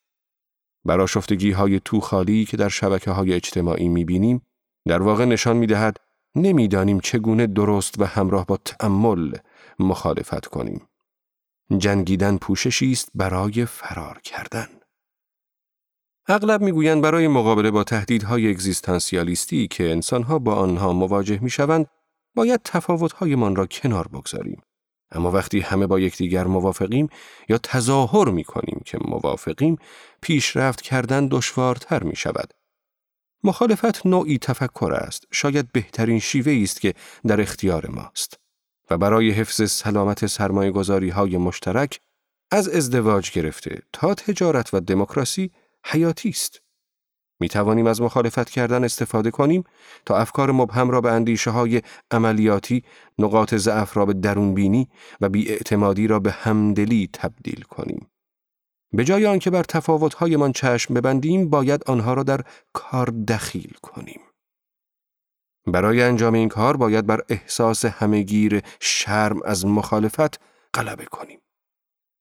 براشفتگی 0.85 1.51
های 1.51 1.81
تو 1.85 1.99
خالی 1.99 2.45
که 2.45 2.57
در 2.57 2.69
شبکه 2.69 3.11
های 3.11 3.33
اجتماعی 3.33 3.87
می 3.87 4.05
بینیم، 4.05 4.41
در 4.87 5.01
واقع 5.01 5.25
نشان 5.25 5.57
می 5.57 5.67
دهد 5.67 5.97
نمی‌دانیم 6.35 6.99
چگونه 6.99 7.47
درست 7.47 8.01
و 8.01 8.05
همراه 8.05 8.45
با 8.45 8.57
تأمل 8.57 9.35
مخالفت 9.79 10.45
کنیم. 10.45 10.87
جنگیدن 11.77 12.37
پوششی 12.37 12.91
است 12.91 13.09
برای 13.15 13.65
فرار 13.65 14.19
کردن. 14.23 14.67
اغلب 16.27 16.61
می‌گویند 16.61 17.01
برای 17.01 17.27
مقابله 17.27 17.71
با 17.71 17.83
تهدیدهای 17.83 18.49
اگزیستانسیالیستی 18.49 19.67
که 19.67 19.91
انسانها 19.91 20.39
با 20.39 20.55
آنها 20.55 20.93
مواجه 20.93 21.39
می‌شوند 21.39 21.87
باید 22.35 22.61
تفاوتهایمان 22.63 23.55
را 23.55 23.65
کنار 23.65 24.07
بگذاریم. 24.07 24.61
اما 25.11 25.31
وقتی 25.31 25.59
همه 25.59 25.87
با 25.87 25.99
یکدیگر 25.99 26.43
موافقیم 26.43 27.09
یا 27.49 27.57
تظاهر 27.57 28.29
می 28.29 28.43
کنیم 28.43 28.81
که 28.85 28.97
موافقیم 29.01 29.77
پیشرفت 30.21 30.81
کردن 30.81 31.27
دشوارتر 31.27 32.03
می 32.03 32.15
شود. 32.15 32.53
مخالفت 33.43 34.05
نوعی 34.05 34.37
تفکر 34.37 34.93
است 34.93 35.23
شاید 35.31 35.71
بهترین 35.71 36.19
شیوه 36.19 36.59
است 36.63 36.81
که 36.81 36.93
در 37.27 37.41
اختیار 37.41 37.87
ماست 37.87 38.39
و 38.89 38.97
برای 38.97 39.31
حفظ 39.31 39.71
سلامت 39.71 40.25
سرمایه 40.25 40.71
گذاری 40.71 41.09
های 41.09 41.37
مشترک 41.37 41.99
از 42.51 42.69
ازدواج 42.69 43.31
گرفته 43.31 43.81
تا 43.93 44.13
تجارت 44.13 44.73
و 44.73 44.79
دموکراسی 44.79 45.51
حیاتی 45.85 46.29
است. 46.29 46.61
می 47.39 47.49
توانیم 47.49 47.87
از 47.87 48.01
مخالفت 48.01 48.49
کردن 48.49 48.83
استفاده 48.83 49.31
کنیم 49.31 49.63
تا 50.05 50.17
افکار 50.17 50.51
مبهم 50.51 50.89
را 50.89 51.01
به 51.01 51.11
اندیشه 51.11 51.51
های 51.51 51.81
عملیاتی، 52.11 52.83
نقاط 53.19 53.55
ضعف 53.55 53.97
را 53.97 54.05
به 54.05 54.13
درونبینی 54.13 54.87
و 55.21 55.29
بیاعتمادی 55.29 56.07
را 56.07 56.19
به 56.19 56.31
همدلی 56.31 57.09
تبدیل 57.13 57.61
کنیم. 57.61 58.07
به 58.93 59.03
جای 59.03 59.25
آنکه 59.25 59.49
بر 59.49 59.63
تفاوتهایمان 59.63 60.51
چشم 60.51 60.93
ببندیم، 60.93 61.49
باید 61.49 61.83
آنها 61.85 62.13
را 62.13 62.23
در 62.23 62.41
کار 62.73 63.05
دخیل 63.05 63.73
کنیم. 63.81 64.19
برای 65.67 66.01
انجام 66.01 66.33
این 66.33 66.49
کار 66.49 66.77
باید 66.77 67.05
بر 67.05 67.21
احساس 67.29 67.85
همهگیر 67.85 68.61
شرم 68.79 69.43
از 69.45 69.65
مخالفت 69.65 70.39
غلبه 70.73 71.05
کنیم. 71.05 71.39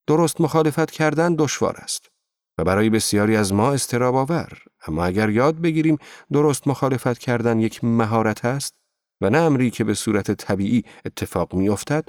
درست 0.06 0.40
مخالفت 0.40 0.90
کردن 0.90 1.34
دشوار 1.34 1.76
است. 1.76 2.14
و 2.58 2.64
برای 2.64 2.90
بسیاری 2.90 3.36
از 3.36 3.52
ما 3.52 3.72
استراب 3.72 4.14
آور 4.14 4.58
اما 4.86 5.04
اگر 5.04 5.30
یاد 5.30 5.60
بگیریم 5.60 5.98
درست 6.32 6.68
مخالفت 6.68 7.18
کردن 7.18 7.60
یک 7.60 7.84
مهارت 7.84 8.44
است 8.44 8.74
و 9.20 9.30
نه 9.30 9.38
امری 9.38 9.70
که 9.70 9.84
به 9.84 9.94
صورت 9.94 10.30
طبیعی 10.30 10.84
اتفاق 11.04 11.54
افتد 11.54 12.08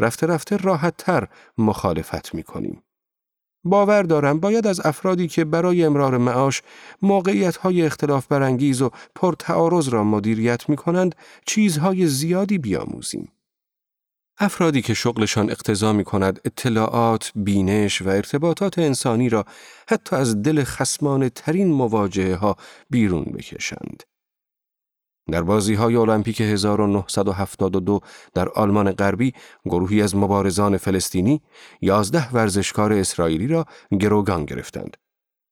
رفته 0.00 0.26
رفته 0.26 0.56
راحت 0.56 0.96
تر 0.96 1.28
مخالفت 1.58 2.34
می 2.34 2.42
کنیم. 2.42 2.82
باور 3.64 4.02
دارم 4.02 4.40
باید 4.40 4.66
از 4.66 4.86
افرادی 4.86 5.28
که 5.28 5.44
برای 5.44 5.84
امرار 5.84 6.18
معاش 6.18 6.62
موقعیت 7.02 7.56
های 7.56 7.82
اختلاف 7.82 8.26
برانگیز 8.26 8.82
و 8.82 8.90
پرتعارض 9.14 9.88
را 9.88 10.04
مدیریت 10.04 10.68
می 10.68 10.76
کنند 10.76 11.14
چیزهای 11.46 12.06
زیادی 12.06 12.58
بیاموزیم. 12.58 13.28
افرادی 14.38 14.82
که 14.82 14.94
شغلشان 14.94 15.50
اقتضا 15.50 15.92
می 15.92 16.04
کند 16.04 16.40
اطلاعات، 16.44 17.32
بینش 17.34 18.02
و 18.02 18.08
ارتباطات 18.08 18.78
انسانی 18.78 19.28
را 19.28 19.44
حتی 19.88 20.16
از 20.16 20.42
دل 20.42 20.64
خسمان 20.64 21.28
ترین 21.28 21.72
مواجهه 21.72 22.34
ها 22.34 22.56
بیرون 22.90 23.24
بکشند. 23.24 24.02
در 25.30 25.42
بازی 25.42 25.74
های 25.74 25.96
المپیک 25.96 26.40
1972 26.40 28.00
در 28.34 28.48
آلمان 28.48 28.92
غربی 28.92 29.32
گروهی 29.64 30.02
از 30.02 30.16
مبارزان 30.16 30.76
فلسطینی 30.76 31.42
یازده 31.80 32.30
ورزشکار 32.30 32.92
اسرائیلی 32.92 33.46
را 33.46 33.64
گروگان 34.00 34.44
گرفتند. 34.44 34.96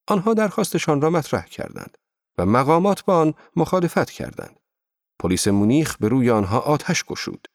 آنها 0.09 0.35
درخواستشان 0.35 1.01
را 1.01 1.11
مطرح 1.11 1.47
کردند 1.47 1.99
و 2.39 2.47
مقامات 2.47 3.05
با 3.05 3.17
آن 3.19 3.35
مخالفت 3.57 4.11
کردند. 4.11 4.61
پلیس 5.19 5.49
مونیخ 5.49 5.97
به 5.97 6.09
روی 6.09 6.31
آنها 6.31 6.59
آتش 6.59 7.05
گشود. 7.05 7.49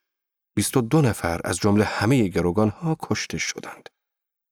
22 0.55 1.01
نفر 1.01 1.41
از 1.43 1.57
جمله 1.57 1.83
همه 1.83 2.27
گروگان 2.27 2.69
ها 2.69 2.97
کشته 3.01 3.37
شدند. 3.37 3.89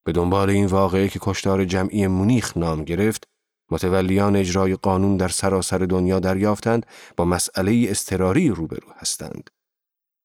به 0.06 0.12
دنبال 0.12 0.50
این 0.50 0.66
واقعه 0.66 1.10
که 1.10 1.20
کشتار 1.22 1.66
جمعی 1.66 2.08
مونیخ 2.08 2.58
نام 2.58 2.84
گرفت، 2.84 3.28
متولیان 3.72 4.36
اجرای 4.36 4.76
قانون 4.76 5.18
در 5.18 5.28
سراسر 5.28 5.78
دنیا 5.78 6.20
دریافتند 6.20 6.86
با 7.18 7.26
مسئله 7.26 7.88
استراری 7.90 8.50
روبرو 8.50 8.94
هستند. 8.98 9.50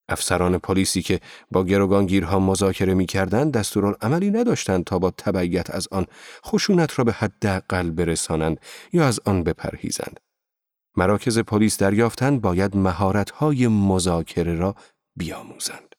افسران 0.09 0.59
پلیسی 0.59 1.03
که 1.03 1.21
با 1.51 1.65
گروگانگیرها 1.65 2.39
مذاکره 2.39 2.95
می 2.95 3.07
کردند 3.07 3.53
دستورالعملی 3.53 4.31
نداشتند 4.31 4.85
تا 4.85 4.99
با 4.99 5.11
تبعیت 5.11 5.71
از 5.71 5.89
آن 5.91 6.07
خشونت 6.47 6.99
را 6.99 7.05
به 7.05 7.13
حداقل 7.13 7.91
برسانند 7.91 8.61
یا 8.93 9.07
از 9.07 9.21
آن 9.25 9.43
بپرهیزند. 9.43 10.21
مراکز 10.97 11.39
پلیس 11.39 11.79
دریافتند 11.79 12.41
باید 12.41 12.77
مهارت‌های 12.77 13.67
مذاکره 13.67 14.55
را 14.55 14.75
بیاموزند. 15.17 15.95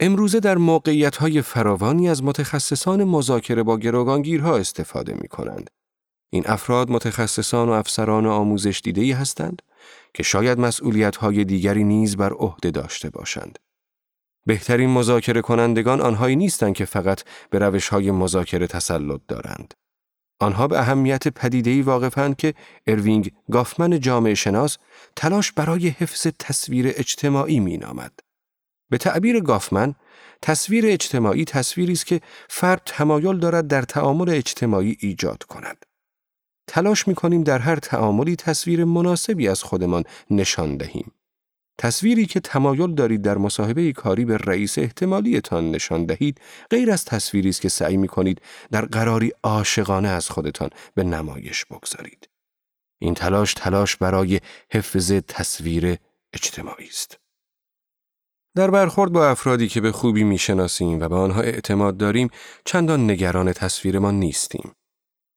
امروزه 0.00 0.40
در 0.40 0.58
موقعیت 0.58 1.16
های 1.16 1.42
فراوانی 1.42 2.08
از 2.08 2.24
متخصصان 2.24 3.04
مذاکره 3.04 3.62
با 3.62 3.78
گروگانگیرها 3.78 4.56
استفاده 4.56 5.14
می 5.14 5.28
کنند. 5.28 5.70
این 6.30 6.42
افراد 6.46 6.90
متخصصان 6.90 7.68
و 7.68 7.72
افسران 7.72 8.26
آموزش 8.26 8.80
دیده 8.84 9.14
هستند 9.14 9.62
که 10.14 10.22
شاید 10.22 10.60
مسئولیت 10.60 11.16
های 11.16 11.44
دیگری 11.44 11.84
نیز 11.84 12.16
بر 12.16 12.32
عهده 12.32 12.70
داشته 12.70 13.10
باشند. 13.10 13.58
بهترین 14.46 14.90
مذاکره 14.90 15.40
کنندگان 15.40 16.00
آنهایی 16.00 16.36
نیستند 16.36 16.74
که 16.74 16.84
فقط 16.84 17.22
به 17.50 17.58
روش 17.58 17.88
های 17.88 18.10
مذاکره 18.10 18.66
تسلط 18.66 19.20
دارند. 19.28 19.74
آنها 20.40 20.68
به 20.68 20.78
اهمیت 20.78 21.28
پدیده‌ای 21.28 21.82
واقفند 21.82 22.36
که 22.36 22.54
اروینگ 22.86 23.32
گافمن 23.50 24.00
جامعه 24.00 24.34
شناس 24.34 24.76
تلاش 25.16 25.52
برای 25.52 25.88
حفظ 25.88 26.26
تصویر 26.38 26.92
اجتماعی 26.96 27.60
می 27.60 27.76
نامد. 27.76 28.12
به 28.90 28.98
تعبیر 28.98 29.40
گافمن، 29.40 29.94
تصویر 30.42 30.84
اجتماعی 30.86 31.44
تصویری 31.44 31.92
است 31.92 32.06
که 32.06 32.20
فرد 32.48 32.82
تمایل 32.86 33.38
دارد 33.38 33.66
در 33.66 33.82
تعامل 33.82 34.28
اجتماعی 34.30 34.96
ایجاد 35.00 35.42
کند. 35.42 35.86
تلاش 36.70 37.08
می 37.08 37.14
کنیم 37.14 37.42
در 37.42 37.58
هر 37.58 37.76
تعاملی 37.76 38.36
تصویر 38.36 38.84
مناسبی 38.84 39.48
از 39.48 39.62
خودمان 39.62 40.04
نشان 40.30 40.76
دهیم. 40.76 41.12
تصویری 41.78 42.26
که 42.26 42.40
تمایل 42.40 42.94
دارید 42.94 43.22
در 43.22 43.38
مصاحبه 43.38 43.92
کاری 43.92 44.24
به 44.24 44.36
رئیس 44.36 44.78
احتمالیتان 44.78 45.70
نشان 45.70 46.06
دهید 46.06 46.40
غیر 46.70 46.90
از 46.90 47.04
تصویری 47.04 47.48
است 47.48 47.60
که 47.60 47.68
سعی 47.68 47.96
می 47.96 48.08
کنید 48.08 48.42
در 48.70 48.84
قراری 48.84 49.32
عاشقانه 49.42 50.08
از 50.08 50.30
خودتان 50.30 50.70
به 50.94 51.04
نمایش 51.04 51.64
بگذارید. 51.64 52.28
این 52.98 53.14
تلاش 53.14 53.54
تلاش 53.54 53.96
برای 53.96 54.40
حفظ 54.72 55.12
تصویر 55.12 55.96
اجتماعی 56.32 56.88
است. 56.88 57.18
در 58.56 58.70
برخورد 58.70 59.12
با 59.12 59.28
افرادی 59.28 59.68
که 59.68 59.80
به 59.80 59.92
خوبی 59.92 60.24
می‌شناسیم 60.24 61.00
و 61.00 61.08
به 61.08 61.14
آنها 61.14 61.40
اعتماد 61.40 61.96
داریم 61.96 62.30
چندان 62.64 63.10
نگران 63.10 63.52
تصویرمان 63.52 64.14
نیستیم. 64.14 64.72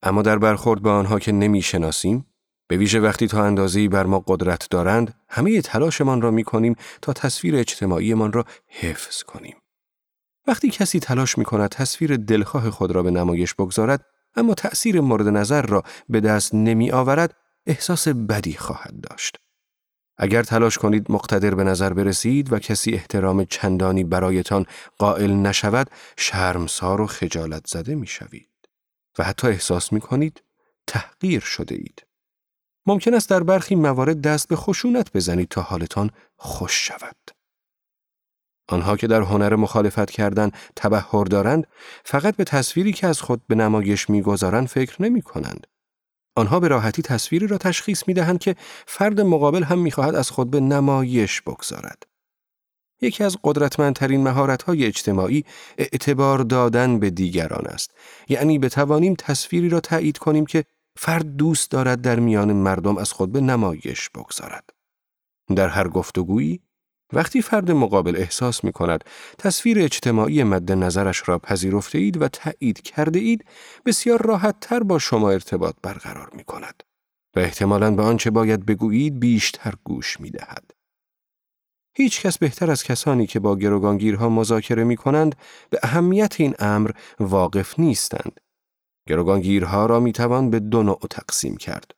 اما 0.04 0.22
در 0.22 0.38
برخورد 0.38 0.82
با 0.82 0.94
آنها 0.94 1.20
که 1.20 1.32
نمی‌شناسیم 1.32 2.26
به 2.68 2.78
ویژه 2.78 3.00
وقتی 3.00 3.28
تا 3.28 3.46
اندازه‌ای 3.46 3.88
بر 3.88 4.06
ما 4.06 4.24
قدرت 4.28 4.68
دارند 4.70 5.14
همه 5.30 5.62
تلاشمان 5.62 6.22
را 6.22 6.32
می 6.32 6.44
کنیم 6.44 6.76
تا 7.02 7.14
تصویر 7.14 7.56
اجتماعیمان 7.56 8.34
را 8.34 8.46
حفظ 8.68 9.24
کنیم. 9.24 9.56
وقتی 10.48 10.70
کسی 10.70 11.00
تلاش 11.00 11.38
می 11.38 11.46
کند 11.46 11.70
تصویر 11.70 12.18
دلخواه 12.18 12.70
خود 12.70 12.92
را 12.92 13.04
به 13.04 13.12
نمایش 13.12 13.54
بگذارد 13.54 14.06
اما 14.36 14.54
تأثیر 14.54 15.02
مورد 15.02 15.28
نظر 15.28 15.62
را 15.62 15.84
به 16.10 16.20
دست 16.20 16.56
نمی 16.56 16.92
آورد 16.92 17.36
احساس 17.66 18.08
بدی 18.08 18.54
خواهد 18.54 19.02
داشت. 19.10 19.38
اگر 20.18 20.44
تلاش 20.44 20.78
کنید 20.78 21.12
مقتدر 21.12 21.56
به 21.56 21.64
نظر 21.64 21.94
برسید 21.94 22.54
و 22.54 22.60
کسی 22.60 22.94
احترام 22.94 23.46
چندانی 23.46 24.04
برایتان 24.04 24.66
قائل 24.98 25.34
نشود 25.34 25.90
شرمسار 26.18 27.02
و 27.02 27.08
خجالت 27.08 27.68
زده 27.68 27.96
می 27.96 28.08
شوید. 28.08 28.53
و 29.20 29.24
حتی 29.24 29.48
احساس 29.48 29.94
می 29.94 30.02
کنید 30.02 30.44
تحقیر 30.88 31.40
شده 31.40 31.76
اید. 31.76 32.06
ممکن 32.86 33.14
است 33.14 33.30
در 33.30 33.44
برخی 33.44 33.76
موارد 33.76 34.22
دست 34.22 34.48
به 34.48 34.56
خشونت 34.56 35.14
بزنید 35.14 35.48
تا 35.48 35.62
حالتان 35.62 36.12
خوش 36.38 36.88
شود. 36.88 37.16
آنها 38.70 38.98
که 38.98 39.08
در 39.08 39.22
هنر 39.22 39.56
مخالفت 39.56 40.12
کردن 40.12 40.52
تبهر 40.76 41.24
دارند 41.24 41.68
فقط 42.06 42.36
به 42.36 42.44
تصویری 42.44 42.94
که 42.94 43.08
از 43.08 43.22
خود 43.22 43.48
به 43.48 43.56
نمایش 43.56 44.10
می‌گذارند 44.10 44.68
فکر 44.68 45.02
نمی 45.02 45.22
کنند. 45.22 45.68
آنها 46.36 46.60
به 46.60 46.68
راحتی 46.68 47.02
تصویری 47.02 47.48
را 47.48 47.58
تشخیص 47.58 48.08
می 48.08 48.14
دهند 48.14 48.40
که 48.40 48.56
فرد 48.88 49.22
مقابل 49.22 49.64
هم 49.64 49.80
می‌خواهد 49.80 50.16
از 50.16 50.30
خود 50.30 50.52
به 50.52 50.60
نمایش 50.60 51.42
بگذارد. 51.42 52.13
یکی 53.04 53.24
از 53.24 53.38
قدرتمندترین 53.44 54.24
مهارت‌های 54.24 54.86
اجتماعی 54.86 55.46
اعتبار 55.78 56.40
دادن 56.40 57.00
به 57.00 57.10
دیگران 57.10 57.66
است. 57.68 57.92
یعنی 58.30 58.60
بتوانیم 58.60 59.16
تصویری 59.20 59.70
را 59.70 59.80
تایید 59.80 60.18
کنیم 60.18 60.46
که 60.46 60.64
فرد 60.96 61.36
دوست 61.36 61.72
دارد 61.72 62.02
در 62.02 62.20
میان 62.20 62.54
مردم 62.54 62.98
از 62.98 63.12
خود 63.12 63.32
به 63.32 63.42
نمایش 63.42 64.10
بگذارد. 64.10 64.70
در 65.56 65.68
هر 65.68 65.88
گفتگویی 65.88 66.62
وقتی 67.14 67.42
فرد 67.42 67.72
مقابل 67.72 68.16
احساس 68.18 68.64
می 68.64 68.72
کند 68.72 69.04
تصویر 69.38 69.80
اجتماعی 69.80 70.44
مد 70.44 70.72
نظرش 70.72 71.24
را 71.26 71.40
پذیرفته 71.40 71.98
اید 71.98 72.22
و 72.22 72.28
تایید 72.28 72.82
کرده 72.82 73.20
اید 73.20 73.46
بسیار 73.86 74.22
راحت 74.22 74.60
تر 74.60 74.80
با 74.80 75.00
شما 75.00 75.32
ارتباط 75.32 75.76
برقرار 75.82 76.30
می 76.34 76.44
کند 76.44 76.84
و 77.36 77.40
احتمالاً 77.40 77.92
به 77.92 78.04
آنچه 78.04 78.30
باید 78.30 78.66
بگویید 78.66 79.20
بیشتر 79.20 79.74
گوش 79.84 80.20
می 80.20 80.30
دهد. 80.30 80.72
هیچ 81.96 82.22
کس 82.22 82.38
بهتر 82.38 82.72
از 82.72 82.84
کسانی 82.84 83.28
که 83.28 83.40
با 83.40 83.56
گروگانگیرها 83.56 84.30
مذاکره 84.30 84.84
می 84.84 84.96
کنند 84.96 85.36
به 85.70 85.80
اهمیت 85.84 86.36
این 86.40 86.56
امر 86.60 86.92
واقف 87.20 87.80
نیستند. 87.80 88.40
گروگانگیرها 89.08 89.86
را 89.86 90.00
می 90.00 90.12
توان 90.12 90.50
به 90.50 90.60
دو 90.60 90.84
نوع 90.84 91.00
تقسیم 91.10 91.58
کرد. 91.58 91.92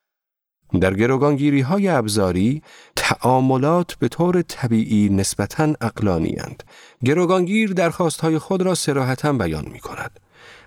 در 0.81 0.93
گروگانگیری 0.93 1.61
های 1.61 1.87
ابزاری 1.87 2.61
تعاملات 2.95 3.93
به 3.93 4.07
طور 4.07 4.41
طبیعی 4.41 5.09
نسبتاً 5.09 5.73
اقلانی 5.81 6.35
هند. 6.39 6.63
گروگانگیر 7.03 7.73
درخواست 7.73 8.21
های 8.21 8.37
خود 8.37 8.61
را 8.61 8.75
سراحتا 8.75 9.33
بیان 9.33 9.65
می 9.71 9.79
کند 9.79 10.19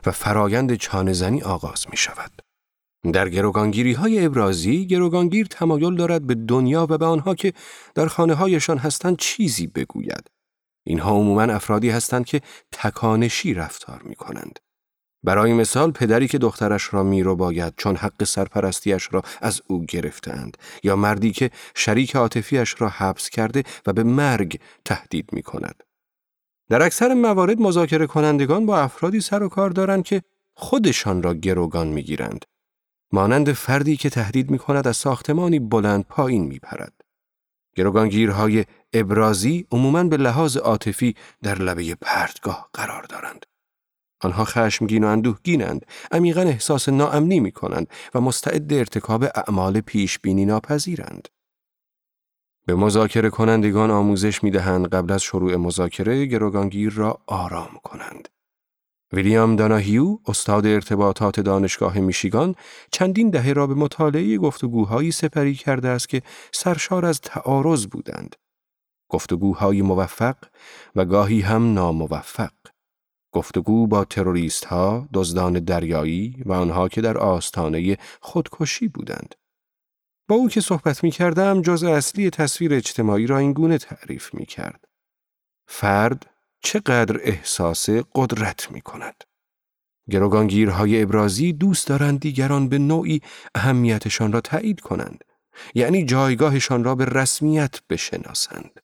و 0.06 0.10
فرایند 0.10 0.74
چانزنی 0.74 1.42
آغاز 1.42 1.86
می 1.90 1.96
شود. 1.96 2.47
در 3.10 3.28
گروگانگیری 3.28 3.92
های 3.92 4.24
ابرازی 4.24 4.86
گروگانگیر 4.86 5.46
تمایل 5.46 5.96
دارد 5.96 6.26
به 6.26 6.34
دنیا 6.34 6.86
و 6.90 6.98
به 6.98 7.06
آنها 7.06 7.34
که 7.34 7.52
در 7.94 8.06
خانه 8.06 8.34
هایشان 8.34 8.78
هستند 8.78 9.16
چیزی 9.16 9.66
بگوید. 9.66 10.30
اینها 10.86 11.10
عموما 11.10 11.42
افرادی 11.42 11.90
هستند 11.90 12.26
که 12.26 12.40
تکانشی 12.72 13.54
رفتار 13.54 14.02
می 14.02 14.14
کنند. 14.14 14.58
برای 15.22 15.52
مثال 15.52 15.90
پدری 15.90 16.28
که 16.28 16.38
دخترش 16.38 16.94
را 16.94 17.02
میرو 17.02 17.36
باید 17.36 17.74
چون 17.76 17.96
حق 17.96 18.24
سرپرستیش 18.24 19.08
را 19.10 19.22
از 19.40 19.62
او 19.66 19.84
گرفتند 19.84 20.56
یا 20.82 20.96
مردی 20.96 21.32
که 21.32 21.50
شریک 21.74 22.16
عاطفیش 22.16 22.74
را 22.78 22.88
حبس 22.88 23.30
کرده 23.30 23.62
و 23.86 23.92
به 23.92 24.02
مرگ 24.02 24.60
تهدید 24.84 25.32
می 25.32 25.42
کند. 25.42 25.82
در 26.70 26.82
اکثر 26.82 27.14
موارد 27.14 27.60
مذاکره 27.60 28.06
کنندگان 28.06 28.66
با 28.66 28.78
افرادی 28.78 29.20
سر 29.20 29.42
و 29.42 29.48
کار 29.48 29.70
دارند 29.70 30.04
که 30.04 30.22
خودشان 30.54 31.22
را 31.22 31.34
گروگان 31.34 31.88
می 31.88 32.02
گیرند. 32.02 32.44
مانند 33.12 33.52
فردی 33.52 33.96
که 33.96 34.10
تهدید 34.10 34.50
می 34.50 34.58
کند 34.58 34.88
از 34.88 34.96
ساختمانی 34.96 35.58
بلند 35.58 36.04
پایین 36.04 36.44
می 36.44 36.58
پرد. 36.58 36.92
گروگانگیرهای 37.76 38.64
ابرازی 38.92 39.66
عموماً 39.72 40.04
به 40.04 40.16
لحاظ 40.16 40.56
عاطفی 40.56 41.16
در 41.42 41.58
لبه 41.58 41.94
پرتگاه 41.94 42.70
قرار 42.72 43.02
دارند. 43.02 43.46
آنها 44.20 44.44
خشمگین 44.44 45.04
و 45.04 45.06
اندوهگینند، 45.06 45.86
عمیقا 46.12 46.40
احساس 46.40 46.88
ناامنی 46.88 47.40
می 47.40 47.52
کنند 47.52 47.86
و 48.14 48.20
مستعد 48.20 48.72
ارتکاب 48.72 49.22
اعمال 49.22 49.80
پیش 49.80 50.18
بینی 50.18 50.44
ناپذیرند. 50.44 51.28
به 52.66 52.74
مذاکره 52.74 53.30
کنندگان 53.30 53.90
آموزش 53.90 54.44
می 54.44 54.50
دهند 54.50 54.88
قبل 54.88 55.12
از 55.12 55.22
شروع 55.22 55.56
مذاکره 55.56 56.26
گروگانگیر 56.26 56.92
را 56.92 57.18
آرام 57.26 57.80
کنند. 57.82 58.28
ویلیام 59.12 59.56
داناهیو 59.56 60.18
استاد 60.26 60.66
ارتباطات 60.66 61.40
دانشگاه 61.40 61.98
میشیگان 61.98 62.54
چندین 62.92 63.30
دهه 63.30 63.52
را 63.52 63.66
به 63.66 63.74
مطالعه 63.74 64.38
گفتگوهایی 64.38 65.12
سپری 65.12 65.54
کرده 65.54 65.88
است 65.88 66.08
که 66.08 66.22
سرشار 66.52 67.06
از 67.06 67.20
تعارض 67.20 67.86
بودند. 67.86 68.36
گفتگوهای 69.08 69.82
موفق 69.82 70.36
و 70.96 71.04
گاهی 71.04 71.40
هم 71.40 71.74
ناموفق. 71.74 72.52
گفتگو 73.32 73.86
با 73.86 74.04
تروریست 74.04 74.64
ها، 74.64 75.08
دزدان 75.14 75.52
دریایی 75.52 76.42
و 76.46 76.52
آنها 76.52 76.88
که 76.88 77.00
در 77.00 77.18
آستانه 77.18 77.98
خودکشی 78.20 78.88
بودند. 78.88 79.34
با 80.28 80.36
او 80.36 80.48
که 80.48 80.60
صحبت 80.60 81.04
می 81.04 81.10
کردم 81.10 81.62
جز 81.62 81.84
اصلی 81.84 82.30
تصویر 82.30 82.74
اجتماعی 82.74 83.26
را 83.26 83.38
این 83.38 83.52
گونه 83.52 83.78
تعریف 83.78 84.34
می 84.34 84.46
کرد. 84.46 84.84
فرد 85.68 86.37
چقدر 86.62 87.20
احساس 87.22 87.88
قدرت 88.14 88.72
می 88.72 88.80
کند. 88.80 89.24
گروگانگیرهای 90.10 91.02
ابرازی 91.02 91.52
دوست 91.52 91.86
دارند 91.86 92.20
دیگران 92.20 92.68
به 92.68 92.78
نوعی 92.78 93.20
اهمیتشان 93.54 94.32
را 94.32 94.40
تایید 94.40 94.80
کنند. 94.80 95.24
یعنی 95.74 96.04
جایگاهشان 96.04 96.84
را 96.84 96.94
به 96.94 97.04
رسمیت 97.04 97.80
بشناسند. 97.90 98.80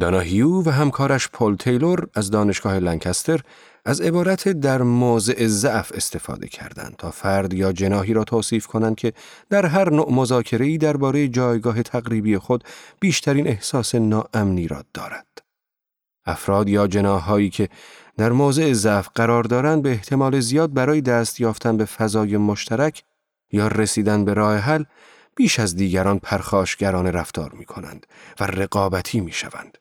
داناهیو 0.00 0.62
و 0.62 0.70
همکارش 0.70 1.28
پل 1.28 1.56
تیلور 1.56 2.08
از 2.14 2.30
دانشگاه 2.30 2.78
لنکستر 2.78 3.40
از 3.84 4.00
عبارت 4.00 4.48
در 4.48 4.82
موضع 4.82 5.46
ضعف 5.46 5.92
استفاده 5.94 6.48
کردند 6.48 6.94
تا 6.98 7.10
فرد 7.10 7.54
یا 7.54 7.72
جناهی 7.72 8.12
را 8.12 8.24
توصیف 8.24 8.66
کنند 8.66 8.96
که 8.96 9.12
در 9.50 9.66
هر 9.66 9.90
نوع 9.90 10.12
مذاکره‌ای 10.12 10.78
درباره 10.78 11.28
جایگاه 11.28 11.82
تقریبی 11.82 12.38
خود 12.38 12.64
بیشترین 13.00 13.48
احساس 13.48 13.94
ناامنی 13.94 14.68
را 14.68 14.84
دارد. 14.94 15.33
افراد 16.26 16.68
یا 16.68 16.86
جناهایی 16.86 17.50
که 17.50 17.68
در 18.16 18.32
موضع 18.32 18.72
ضعف 18.72 19.08
قرار 19.14 19.44
دارند 19.44 19.82
به 19.82 19.90
احتمال 19.90 20.40
زیاد 20.40 20.72
برای 20.72 21.00
دست 21.00 21.40
یافتن 21.40 21.76
به 21.76 21.84
فضای 21.84 22.36
مشترک 22.36 23.04
یا 23.52 23.68
رسیدن 23.68 24.24
به 24.24 24.34
راه 24.34 24.56
حل 24.56 24.84
بیش 25.36 25.60
از 25.60 25.76
دیگران 25.76 26.18
پرخاشگرانه 26.18 27.10
رفتار 27.10 27.52
می 27.52 27.64
کنند 27.64 28.06
و 28.40 28.44
رقابتی 28.44 29.20
می 29.20 29.32
شوند. 29.32 29.78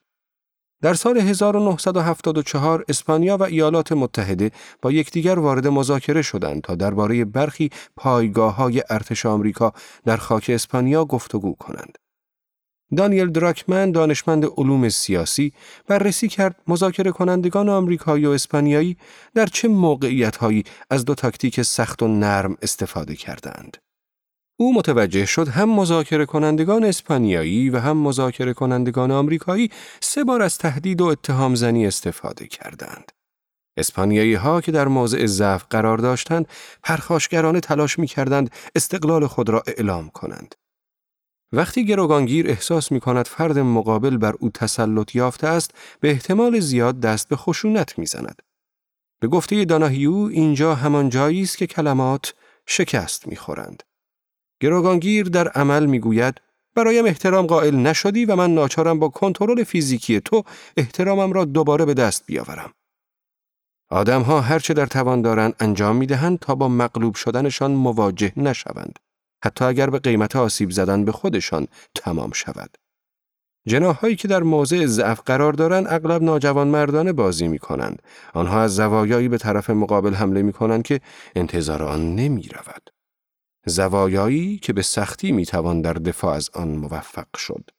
در 0.82 0.94
سال 0.94 1.18
1974 1.18 2.86
اسپانیا 2.88 3.38
و 3.38 3.44
ایالات 3.44 3.92
متحده 3.92 4.52
با 4.82 4.92
یکدیگر 4.92 5.40
وارد 5.40 5.68
مذاکره 5.68 6.22
شدند 6.22 6.62
تا 6.62 6.76
درباره 6.76 7.26
برخی 7.26 7.70
پایگاه 7.96 8.56
های 8.56 8.84
ارتش 8.90 9.26
آمریکا 9.26 9.74
در 10.06 10.18
خاک 10.18 10.52
اسپانیا 10.54 11.06
گفتگو 11.06 11.56
کنند. 11.56 11.98
دانیل 12.96 13.30
دراکمن 13.30 13.92
دانشمند 13.92 14.46
علوم 14.46 14.90
سیاسی 14.90 15.54
بررسی 15.88 16.28
کرد 16.28 16.56
مذاکره 16.68 17.12
کنندگان 17.12 17.70
آمریکایی 17.70 18.26
و 18.26 18.30
اسپانیایی 18.30 18.98
در 19.36 19.46
چه 19.46 19.68
موقعیت 19.68 20.36
هایی 20.36 20.64
از 20.90 21.06
دو 21.06 21.16
تاکتیک 21.16 21.62
سخت 21.62 22.04
و 22.04 22.08
نرم 22.08 22.58
استفاده 22.62 23.16
کردند. 23.16 23.78
او 24.60 24.74
متوجه 24.74 25.26
شد 25.26 25.48
هم 25.48 25.70
مذاکره 25.70 26.26
کنندگان 26.26 26.84
اسپانیایی 26.84 27.70
و 27.70 27.80
هم 27.80 27.98
مذاکره 27.98 28.54
کنندگان 28.54 29.12
آمریکایی 29.12 29.70
سه 30.00 30.24
بار 30.24 30.42
از 30.42 30.58
تهدید 30.58 31.02
و 31.02 31.06
اتهام 31.06 31.56
زنی 31.56 31.88
استفاده 31.88 32.48
کردند. 32.48 33.12
اسپانیایی 33.78 34.34
ها 34.34 34.62
که 34.62 34.72
در 34.72 34.88
موضع 34.88 35.26
ضعف 35.26 35.66
قرار 35.70 35.98
داشتند، 35.98 36.48
پرخاشگرانه 36.84 37.60
تلاش 37.60 38.00
می 38.00 38.08
کردند 38.08 38.50
استقلال 38.76 39.28
خود 39.28 39.50
را 39.50 39.64
اعلام 39.68 40.10
کنند. 40.10 40.56
وقتی 41.56 41.86
گروگانگیر 41.86 42.50
احساس 42.50 42.92
می 42.92 43.00
کند 43.00 43.28
فرد 43.28 43.60
مقابل 43.60 44.18
بر 44.18 44.34
او 44.40 44.50
تسلط 44.50 45.16
یافته 45.16 45.48
است، 45.48 45.72
به 46.00 46.10
احتمال 46.10 46.60
زیاد 46.60 47.00
دست 47.00 47.30
به 47.30 47.36
خشونت 47.36 48.00
می 48.00 48.06
زند. 48.06 48.42
به 49.20 49.28
گفته 49.28 49.66
داناهیو 49.66 50.14
اینجا 50.14 50.76
همان 50.76 51.10
جایی 51.10 51.42
است 51.42 51.58
که 51.58 51.68
کلمات 51.68 52.34
شکست 52.66 53.28
می 53.28 53.36
خورند. 53.36 53.84
گروگانگیر 54.60 55.26
در 55.26 55.48
عمل 55.48 55.86
می 55.86 56.00
گوید 56.00 56.42
برایم 56.76 57.06
احترام 57.06 57.46
قائل 57.46 57.76
نشدی 57.76 58.26
و 58.26 58.36
من 58.36 58.54
ناچارم 58.54 59.00
با 59.00 59.10
کنترل 59.10 59.64
فیزیکی 59.64 60.20
تو 60.20 60.44
احترامم 60.78 61.34
را 61.34 61.46
دوباره 61.46 61.86
به 61.86 61.94
دست 61.94 62.26
بیاورم. 62.26 62.74
آدمها 63.90 64.42
هرچه 64.42 64.74
در 64.74 64.86
توان 64.86 65.22
دارند 65.22 65.56
انجام 65.60 65.96
می 65.96 66.06
دهند 66.06 66.40
تا 66.40 66.56
با 66.56 66.68
مغلوب 66.68 67.16
شدنشان 67.16 67.72
مواجه 67.72 68.34
نشوند. 68.38 69.00
حتی 69.44 69.66
اگر 69.66 69.90
به 69.90 70.00
قیمت 70.00 70.36
آسیب 70.36 70.72
زدن 70.72 71.06
به 71.06 71.12
خودشان 71.12 71.68
تمام 71.96 72.32
شود. 72.32 72.78
جناهایی 73.68 74.16
که 74.16 74.28
در 74.28 74.44
موضع 74.44 74.86
ضعف 74.86 75.22
قرار 75.26 75.54
دارند 75.54 75.88
اغلب 75.90 76.24
ناجوان 76.24 76.68
مردانه 76.68 77.14
بازی 77.14 77.48
می 77.48 77.60
کنند. 77.60 78.02
آنها 78.34 78.62
از 78.62 78.76
زوایایی 78.76 79.28
به 79.28 79.38
طرف 79.38 79.70
مقابل 79.70 80.14
حمله 80.14 80.42
می 80.42 80.54
کنند 80.54 80.84
که 80.84 81.02
انتظار 81.36 81.84
آن 81.84 82.16
نمی 82.16 82.48
رود. 82.48 82.90
زوایایی 83.66 84.58
که 84.58 84.74
به 84.74 84.82
سختی 84.82 85.32
می 85.32 85.46
توان 85.46 85.82
در 85.82 85.94
دفاع 85.94 86.36
از 86.36 86.50
آن 86.54 86.68
موفق 86.68 87.38
شد. 87.38 87.70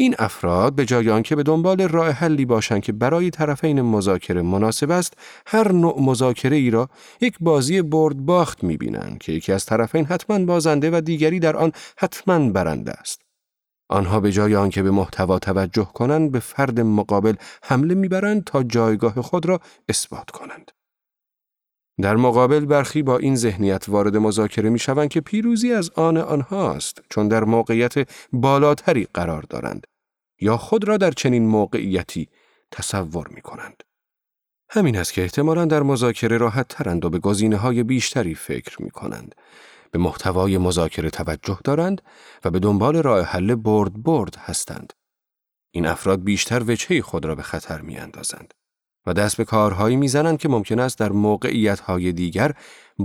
این 0.00 0.14
افراد 0.18 0.74
به 0.74 0.84
جای 0.84 1.10
آنکه 1.10 1.36
به 1.36 1.42
دنبال 1.42 1.88
راه 1.88 2.10
حلی 2.10 2.44
باشند 2.44 2.82
که 2.82 2.92
برای 2.92 3.30
طرفین 3.30 3.82
مذاکره 3.82 4.42
مناسب 4.42 4.90
است 4.90 5.14
هر 5.46 5.72
نوع 5.72 6.02
مذاکره 6.02 6.56
ای 6.56 6.70
را 6.70 6.88
یک 7.20 7.36
بازی 7.40 7.82
برد 7.82 8.16
باخت 8.16 8.64
می 8.64 8.76
بینند 8.76 9.18
که 9.18 9.32
یکی 9.32 9.52
از 9.52 9.66
طرفین 9.66 10.04
حتما 10.04 10.44
بازنده 10.44 10.90
و 10.90 11.00
دیگری 11.00 11.40
در 11.40 11.56
آن 11.56 11.72
حتما 11.98 12.50
برنده 12.50 12.92
است. 12.92 13.22
آنها 13.88 14.20
به 14.20 14.32
جای 14.32 14.56
آنکه 14.56 14.82
به 14.82 14.90
محتوا 14.90 15.38
توجه 15.38 15.84
کنند 15.94 16.32
به 16.32 16.40
فرد 16.40 16.80
مقابل 16.80 17.34
حمله 17.62 17.94
می‌برند 17.94 18.44
تا 18.44 18.62
جایگاه 18.62 19.22
خود 19.22 19.46
را 19.46 19.60
اثبات 19.88 20.30
کنند. 20.30 20.70
در 22.00 22.16
مقابل 22.16 22.64
برخی 22.64 23.02
با 23.02 23.18
این 23.18 23.36
ذهنیت 23.36 23.88
وارد 23.88 24.16
مذاکره 24.16 24.70
می 24.70 24.78
شوند 24.78 25.08
که 25.08 25.20
پیروزی 25.20 25.72
از 25.72 25.90
آن 25.90 26.16
آنهاست 26.16 27.02
چون 27.10 27.28
در 27.28 27.44
موقعیت 27.44 27.94
بالاتری 28.32 29.08
قرار 29.14 29.42
دارند 29.42 29.86
یا 30.40 30.56
خود 30.56 30.88
را 30.88 30.96
در 30.96 31.10
چنین 31.10 31.46
موقعیتی 31.46 32.28
تصور 32.70 33.28
می 33.28 33.40
کنند. 33.40 33.82
همین 34.70 34.96
است 34.96 35.12
که 35.12 35.22
احتمالا 35.22 35.64
در 35.64 35.82
مذاکره 35.82 36.38
راحت 36.38 36.68
ترند 36.68 37.04
و 37.04 37.10
به 37.10 37.18
گزینه 37.18 37.56
های 37.56 37.82
بیشتری 37.82 38.34
فکر 38.34 38.82
می 38.82 38.90
کنند. 38.90 39.34
به 39.90 39.98
محتوای 39.98 40.58
مذاکره 40.58 41.10
توجه 41.10 41.58
دارند 41.64 42.02
و 42.44 42.50
به 42.50 42.58
دنبال 42.58 42.96
راه 42.96 43.24
حل 43.24 43.54
برد 43.54 44.02
برد 44.02 44.36
هستند. 44.36 44.92
این 45.70 45.86
افراد 45.86 46.24
بیشتر 46.24 46.62
وجهه 46.62 47.00
خود 47.00 47.24
را 47.24 47.34
به 47.34 47.42
خطر 47.42 47.80
می 47.80 47.98
اندازند. 47.98 48.54
و 49.06 49.12
دست 49.12 49.36
به 49.36 49.44
کارهایی 49.44 49.96
می‌زنند 49.96 50.38
که 50.38 50.48
ممکن 50.48 50.78
است 50.78 50.98
در 50.98 51.12
موقعیت‌های 51.12 52.12
دیگر 52.12 52.52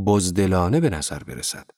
بزدلانه 0.06 0.80
به 0.80 0.90
نظر 0.90 1.20
برسد. 1.20 1.70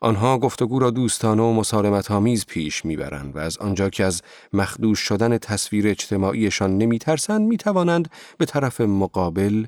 آنها 0.00 0.38
گفتگو 0.38 0.78
را 0.78 0.90
دوستانه 0.90 1.42
و 1.42 1.52
مسالمت 1.52 2.10
آمیز 2.10 2.46
پیش 2.46 2.84
می‌برند 2.84 3.36
و 3.36 3.38
از 3.38 3.58
آنجا 3.58 3.90
که 3.90 4.04
از 4.04 4.22
مخدوش 4.52 4.98
شدن 4.98 5.38
تصویر 5.38 5.88
اجتماعیشان 5.88 6.78
نمیترسند 6.78 7.40
می‌توانند 7.40 8.10
به 8.38 8.44
طرف 8.44 8.80
مقابل 8.80 9.66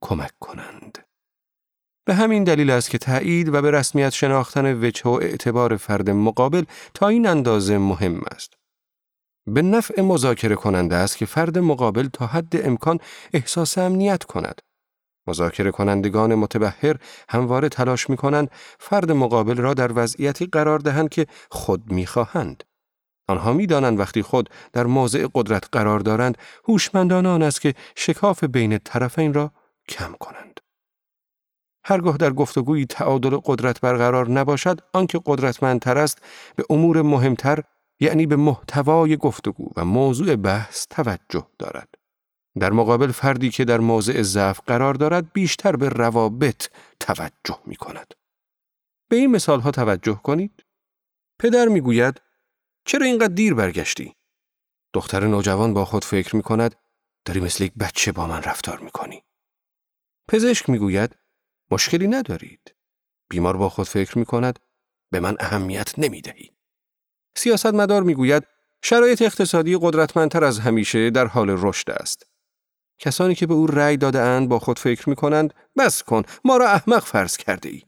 کمک 0.00 0.32
کنند. 0.40 0.98
به 2.04 2.14
همین 2.14 2.44
دلیل 2.44 2.70
است 2.70 2.90
که 2.90 2.98
تایید 2.98 3.54
و 3.54 3.62
به 3.62 3.70
رسمیت 3.70 4.10
شناختن 4.10 4.84
وجه 4.84 5.02
و 5.02 5.08
اعتبار 5.08 5.76
فرد 5.76 6.10
مقابل 6.10 6.64
تا 6.94 7.08
این 7.08 7.26
اندازه 7.26 7.78
مهم 7.78 8.20
است. 8.34 8.57
به 9.48 9.62
نفع 9.62 10.02
مذاکره 10.02 10.54
کننده 10.54 10.96
است 10.96 11.16
که 11.16 11.26
فرد 11.26 11.58
مقابل 11.58 12.08
تا 12.12 12.26
حد 12.26 12.66
امکان 12.66 12.98
احساس 13.32 13.78
امنیت 13.78 14.24
کند. 14.24 14.62
مذاکره 15.26 15.70
کنندگان 15.70 16.34
متبهر 16.34 16.96
همواره 17.28 17.68
تلاش 17.68 18.10
می 18.10 18.16
کنند 18.16 18.50
فرد 18.78 19.12
مقابل 19.12 19.56
را 19.56 19.74
در 19.74 19.90
وضعیتی 19.94 20.46
قرار 20.46 20.78
دهند 20.78 21.08
که 21.08 21.26
خود 21.50 21.92
می 21.92 22.06
خواهند. 22.06 22.64
آنها 23.28 23.52
می 23.52 23.66
دانند 23.66 23.98
وقتی 23.98 24.22
خود 24.22 24.50
در 24.72 24.86
موضع 24.86 25.26
قدرت 25.34 25.64
قرار 25.72 26.00
دارند 26.00 26.38
هوشمندانه 26.68 27.28
آن 27.28 27.42
است 27.42 27.60
که 27.60 27.74
شکاف 27.96 28.44
بین 28.44 28.78
طرفین 28.78 29.34
را 29.34 29.52
کم 29.88 30.12
کنند. 30.20 30.60
هرگاه 31.84 32.16
در 32.16 32.32
گفتگویی 32.32 32.86
تعادل 32.86 33.38
قدرت 33.44 33.80
برقرار 33.80 34.30
نباشد 34.30 34.80
آنکه 34.92 35.20
قدرتمندتر 35.26 35.98
است 35.98 36.18
به 36.56 36.64
امور 36.70 37.02
مهمتر 37.02 37.62
یعنی 38.00 38.26
به 38.26 38.36
محتوای 38.36 39.16
گفتگو 39.16 39.70
و 39.76 39.84
موضوع 39.84 40.36
بحث 40.36 40.86
توجه 40.90 41.46
دارد. 41.58 41.94
در 42.58 42.70
مقابل 42.70 43.12
فردی 43.12 43.50
که 43.50 43.64
در 43.64 43.80
موضع 43.80 44.22
ضعف 44.22 44.60
قرار 44.66 44.94
دارد 44.94 45.32
بیشتر 45.32 45.76
به 45.76 45.88
روابط 45.88 46.68
توجه 47.00 47.60
می 47.66 47.76
کند. 47.76 48.14
به 49.08 49.16
این 49.16 49.30
مثال 49.30 49.60
ها 49.60 49.70
توجه 49.70 50.20
کنید. 50.22 50.64
پدر 51.38 51.68
می 51.68 51.80
گوید 51.80 52.20
چرا 52.84 53.06
اینقدر 53.06 53.34
دیر 53.34 53.54
برگشتی؟ 53.54 54.14
دختر 54.92 55.26
نوجوان 55.26 55.74
با 55.74 55.84
خود 55.84 56.04
فکر 56.04 56.36
می 56.36 56.42
کند 56.42 56.74
داری 57.24 57.40
مثل 57.40 57.64
یک 57.64 57.72
بچه 57.74 58.12
با 58.12 58.26
من 58.26 58.42
رفتار 58.42 58.80
می 58.80 58.90
کنی. 58.90 59.24
پزشک 60.28 60.70
می 60.70 60.78
گوید 60.78 61.16
مشکلی 61.70 62.08
ندارید. 62.08 62.74
بیمار 63.30 63.56
با 63.56 63.68
خود 63.68 63.86
فکر 63.86 64.18
می 64.18 64.24
کند 64.24 64.58
به 65.10 65.20
من 65.20 65.36
اهمیت 65.40 65.98
نمی 65.98 66.20
دهید. 66.20 66.57
سیاستمدار 67.38 68.02
می‌گوید 68.02 68.42
شرایط 68.82 69.22
اقتصادی 69.22 69.78
قدرتمندتر 69.80 70.44
از 70.44 70.58
همیشه 70.58 71.10
در 71.10 71.26
حال 71.26 71.50
رشد 71.50 71.90
است. 71.90 72.26
کسانی 72.98 73.34
که 73.34 73.46
به 73.46 73.54
او 73.54 73.66
رأی 73.66 73.96
داده 73.96 74.20
اند 74.20 74.48
با 74.48 74.58
خود 74.58 74.78
فکر 74.78 75.08
می 75.08 75.16
کنند 75.16 75.54
بس 75.78 76.02
کن 76.02 76.22
ما 76.44 76.56
را 76.56 76.68
احمق 76.68 77.04
فرض 77.04 77.36
کرده 77.36 77.68
ای. 77.68 77.82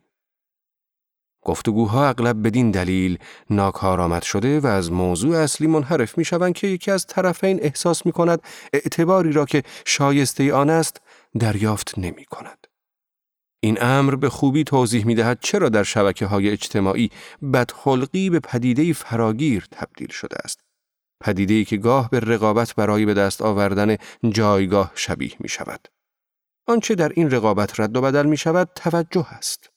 گفتگوها 1.43 2.09
اغلب 2.09 2.47
بدین 2.47 2.71
دلیل 2.71 3.19
ناکارآمد 3.51 4.23
شده 4.23 4.61
و 4.61 4.67
از 4.67 4.93
موضوع 4.93 5.37
اصلی 5.37 5.67
منحرف 5.67 6.19
می 6.19 6.25
شوند 6.25 6.55
که 6.55 6.67
یکی 6.67 6.91
از 6.91 7.07
طرفین 7.07 7.59
احساس 7.63 8.07
می 8.07 8.13
کند 8.13 8.43
اعتباری 8.73 9.33
را 9.33 9.45
که 9.45 9.63
شایسته 9.85 10.55
آن 10.55 10.71
است 10.71 11.01
دریافت 11.39 11.99
نمی 11.99 12.25
کند. 12.25 12.67
این 13.63 13.83
امر 13.83 14.15
به 14.15 14.29
خوبی 14.29 14.65
توضیح 14.65 15.07
می 15.07 15.15
دهد 15.15 15.39
چرا 15.41 15.69
در 15.69 15.83
شبکه 15.83 16.27
های 16.27 16.51
اجتماعی 16.51 17.11
بدخلقی 17.53 18.31
به 18.31 18.41
پدیده 18.41 18.93
فراگیر 18.93 19.67
تبدیل 19.71 20.09
شده 20.09 20.37
است. 20.45 20.61
پدیده 21.21 21.65
که 21.65 21.77
گاه 21.77 22.11
به 22.11 22.21
رقابت 22.21 22.75
برای 22.75 23.07
به 23.07 23.15
دست 23.15 23.43
آوردن 23.43 23.97
جایگاه 24.29 24.93
شبیه 24.95 25.33
می 25.41 25.49
شود. 25.49 25.89
آنچه 26.67 26.95
در 26.95 27.13
این 27.15 27.31
رقابت 27.31 27.81
رد 27.81 27.97
و 27.97 28.01
بدل 28.01 28.27
می 28.27 28.37
شود 28.37 28.71
توجه 28.75 29.27
است. 29.31 29.71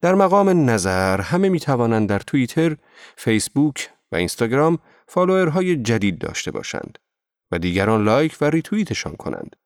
در 0.00 0.14
مقام 0.14 0.70
نظر 0.70 1.20
همه 1.20 1.48
می 1.48 1.60
توانند 1.60 2.08
در 2.08 2.18
توییتر، 2.18 2.76
فیسبوک 3.16 3.90
و 4.12 4.16
اینستاگرام 4.16 4.78
فالوورهای 5.06 5.76
جدید 5.76 6.18
داشته 6.18 6.50
باشند 6.50 6.98
و 7.50 7.58
دیگران 7.58 8.04
لایک 8.04 8.36
و 8.40 8.44
ریتوییتشان 8.44 9.16
کنند. 9.16 9.56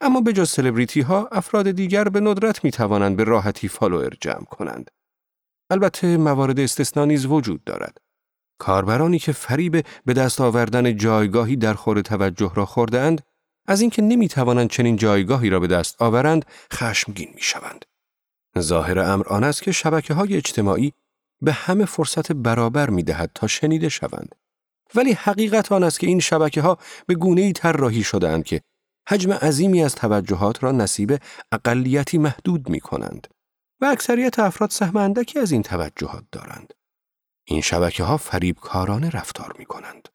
اما 0.00 0.20
به 0.20 0.32
جز 0.32 0.50
سلبریتی 0.50 1.00
ها 1.00 1.28
افراد 1.32 1.70
دیگر 1.70 2.04
به 2.04 2.20
ندرت 2.20 2.64
می 2.64 2.70
توانند 2.70 3.16
به 3.16 3.24
راحتی 3.24 3.68
فالوور 3.68 4.12
جمع 4.20 4.44
کنند. 4.44 4.90
البته 5.70 6.16
موارد 6.16 6.60
استثنا 6.60 7.28
وجود 7.28 7.64
دارد. 7.64 7.98
کاربرانی 8.58 9.18
که 9.18 9.32
فریب 9.32 9.86
به 10.06 10.12
دست 10.12 10.40
آوردن 10.40 10.96
جایگاهی 10.96 11.56
در 11.56 11.74
خور 11.74 12.02
توجه 12.02 12.52
را 12.54 12.66
خورده 12.66 13.00
اند، 13.00 13.22
از 13.66 13.80
اینکه 13.80 14.02
نمی 14.02 14.28
توانند 14.28 14.70
چنین 14.70 14.96
جایگاهی 14.96 15.50
را 15.50 15.60
به 15.60 15.66
دست 15.66 16.02
آورند، 16.02 16.44
خشمگین 16.72 17.28
می 17.34 17.42
شوند. 17.42 17.84
ظاهر 18.58 18.98
امر 18.98 19.28
آن 19.28 19.44
است 19.44 19.62
که 19.62 19.72
شبکه 19.72 20.14
های 20.14 20.36
اجتماعی 20.36 20.92
به 21.42 21.52
همه 21.52 21.84
فرصت 21.84 22.32
برابر 22.32 22.90
می 22.90 23.02
دهد 23.02 23.30
تا 23.34 23.46
شنیده 23.46 23.88
شوند. 23.88 24.34
ولی 24.94 25.12
حقیقت 25.12 25.72
آن 25.72 25.82
است 25.82 26.00
که 26.00 26.06
این 26.06 26.20
شبکه 26.20 26.60
ها 26.60 26.78
به 27.06 27.14
گونه 27.14 27.40
ای 27.40 27.52
طراحی 27.52 28.02
شدهاند 28.02 28.44
که 28.44 28.60
حجم 29.08 29.32
عظیمی 29.32 29.84
از 29.84 29.94
توجهات 29.94 30.62
را 30.62 30.72
نصیب 30.72 31.18
اقلیتی 31.52 32.18
محدود 32.18 32.68
می 32.68 32.80
کنند 32.80 33.26
و 33.80 33.84
اکثریت 33.84 34.38
افراد 34.38 34.70
سهم 34.70 34.96
اندکی 34.96 35.38
از 35.38 35.52
این 35.52 35.62
توجهات 35.62 36.24
دارند. 36.32 36.74
این 37.44 37.60
شبکه 37.60 38.04
ها 38.04 38.16
فریبکارانه 38.16 39.10
رفتار 39.10 39.54
می 39.58 39.64
کنند. 39.64 40.08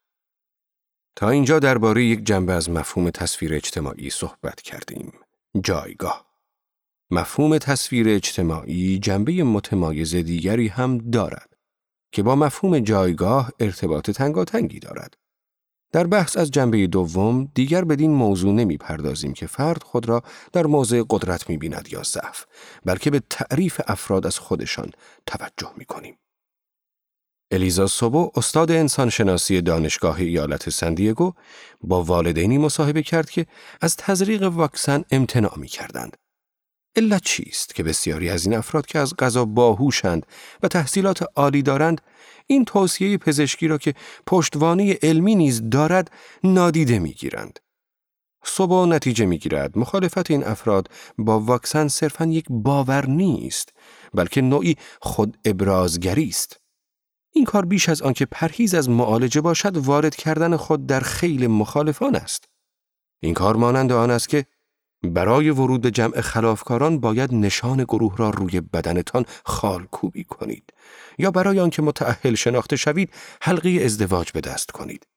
تا 1.16 1.30
اینجا 1.30 1.60
درباره 1.60 2.06
یک 2.06 2.24
جنبه 2.24 2.54
از 2.54 2.70
مفهوم 2.70 3.10
تصویر 3.10 3.54
اجتماعی 3.54 4.10
صحبت 4.10 4.62
کردیم. 4.62 5.14
جایگاه. 5.64 6.26
مفهوم 7.12 7.58
تصویر 7.58 8.10
اجتماعی 8.10 9.00
جنبه 9.00 9.44
متمایز 9.44 10.16
دیگری 10.16 10.68
هم 10.68 10.98
دارد 10.98 11.58
که 12.12 12.24
با 12.24 12.36
مفهوم 12.36 12.80
جایگاه 12.80 13.52
ارتباط 13.60 14.10
تنگاتنگی 14.10 14.80
دارد. 14.80 15.18
در 15.96 16.08
بحث 16.08 16.38
از 16.38 16.52
جنبه 16.52 16.88
دوم 16.88 17.52
دیگر 17.54 17.86
بدین 17.86 18.12
موضوع 18.12 18.54
نمی 18.54 18.78
پردازیم 18.78 19.34
که 19.34 19.48
فرد 19.48 19.84
خود 19.84 20.10
را 20.10 20.24
در 20.54 20.66
موضع 20.66 21.04
قدرت 21.10 21.50
می 21.50 21.58
بیند 21.58 21.88
یا 21.92 22.04
ضعف 22.04 22.46
بلکه 22.86 23.12
به 23.12 23.22
تعریف 23.30 23.82
افراد 23.88 24.28
از 24.28 24.40
خودشان 24.40 24.92
توجه 25.26 25.72
می 25.78 25.86
کنیم. 25.86 26.18
الیزا 27.52 27.88
سوبو 27.88 28.32
استاد 28.36 28.72
انسانشناسی 28.72 29.62
دانشگاه 29.62 30.20
ایالت 30.20 30.70
سندیگو 30.70 31.34
با 31.82 32.04
والدینی 32.04 32.58
مصاحبه 32.58 33.04
کرد 33.04 33.30
که 33.30 33.46
از 33.82 33.96
تزریق 33.96 34.44
واکسن 34.44 35.04
امتناع 35.12 35.60
می 35.60 35.68
کردند. 35.68 36.18
علت 36.96 37.24
چیست 37.24 37.76
که 37.76 37.84
بسیاری 37.84 38.30
از 38.30 38.46
این 38.46 38.56
افراد 38.56 38.86
که 38.86 39.00
از 39.00 39.16
غذا 39.16 39.46
باهوشند 39.46 40.26
و 40.64 40.68
تحصیلات 40.68 41.24
عالی 41.36 41.62
دارند 41.62 42.02
این 42.48 42.66
توصیه 42.66 43.18
پزشکی 43.18 43.68
را 43.68 43.78
که 43.78 43.94
پشتوانه 44.28 44.98
علمی 45.02 45.36
نیز 45.36 45.70
دارد 45.70 46.12
نادیده 46.44 47.00
می‌گیرند. 47.00 47.60
صبح 48.44 48.88
نتیجه 48.88 49.26
می‌گیرد 49.26 49.78
مخالفت 49.78 50.32
این 50.32 50.44
افراد 50.44 50.90
با 51.18 51.40
واکسن 51.40 51.88
صرفا 51.88 52.26
یک 52.26 52.46
باور 52.50 53.06
نیست 53.06 53.74
بلکه 54.14 54.42
نوعی 54.42 54.76
خود 55.02 55.38
ابرازگری 55.46 56.28
است. 56.28 56.60
این 57.32 57.46
کار 57.46 57.66
بیش 57.66 57.90
از 57.90 58.02
آنکه 58.02 58.26
پرهیز 58.26 58.74
از 58.74 58.90
معالجه 58.90 59.42
باشد 59.42 59.78
وارد 59.78 60.16
کردن 60.16 60.56
خود 60.58 60.88
در 60.88 61.00
خیل 61.00 61.48
مخالفان 61.48 62.16
است. 62.16 62.46
این 63.22 63.34
کار 63.34 63.56
مانند 63.56 63.92
آن 63.92 64.12
است 64.12 64.30
که 64.30 64.46
برای 65.04 65.50
ورود 65.50 65.82
به 65.82 65.92
جمع 65.92 66.22
خلافکاران 66.22 67.00
باید 67.00 67.34
نشان 67.34 67.84
گروه 67.84 68.18
را 68.18 68.30
روی 68.30 68.62
بدنتان 68.62 69.26
خالکوبی 69.46 70.24
کنید 70.24 70.74
یا 71.18 71.32
برای 71.32 71.60
آنکه 71.60 71.82
متأهل 71.82 72.36
شناخته 72.36 72.76
شوید 72.76 73.10
حلقه 73.42 73.82
ازدواج 73.84 74.32
به 74.32 74.42
دست 74.42 74.72
کنید 74.72 75.08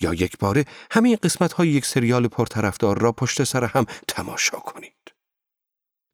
یا 0.00 0.14
یک 0.14 0.38
باره 0.38 0.64
همین 0.90 1.16
قسمت 1.22 1.52
های 1.52 1.68
یک 1.68 1.86
سریال 1.86 2.28
پرطرفدار 2.28 2.98
را 2.98 3.12
پشت 3.12 3.44
سر 3.44 3.64
هم 3.64 3.86
تماشا 4.08 4.58
کنید. 4.58 4.92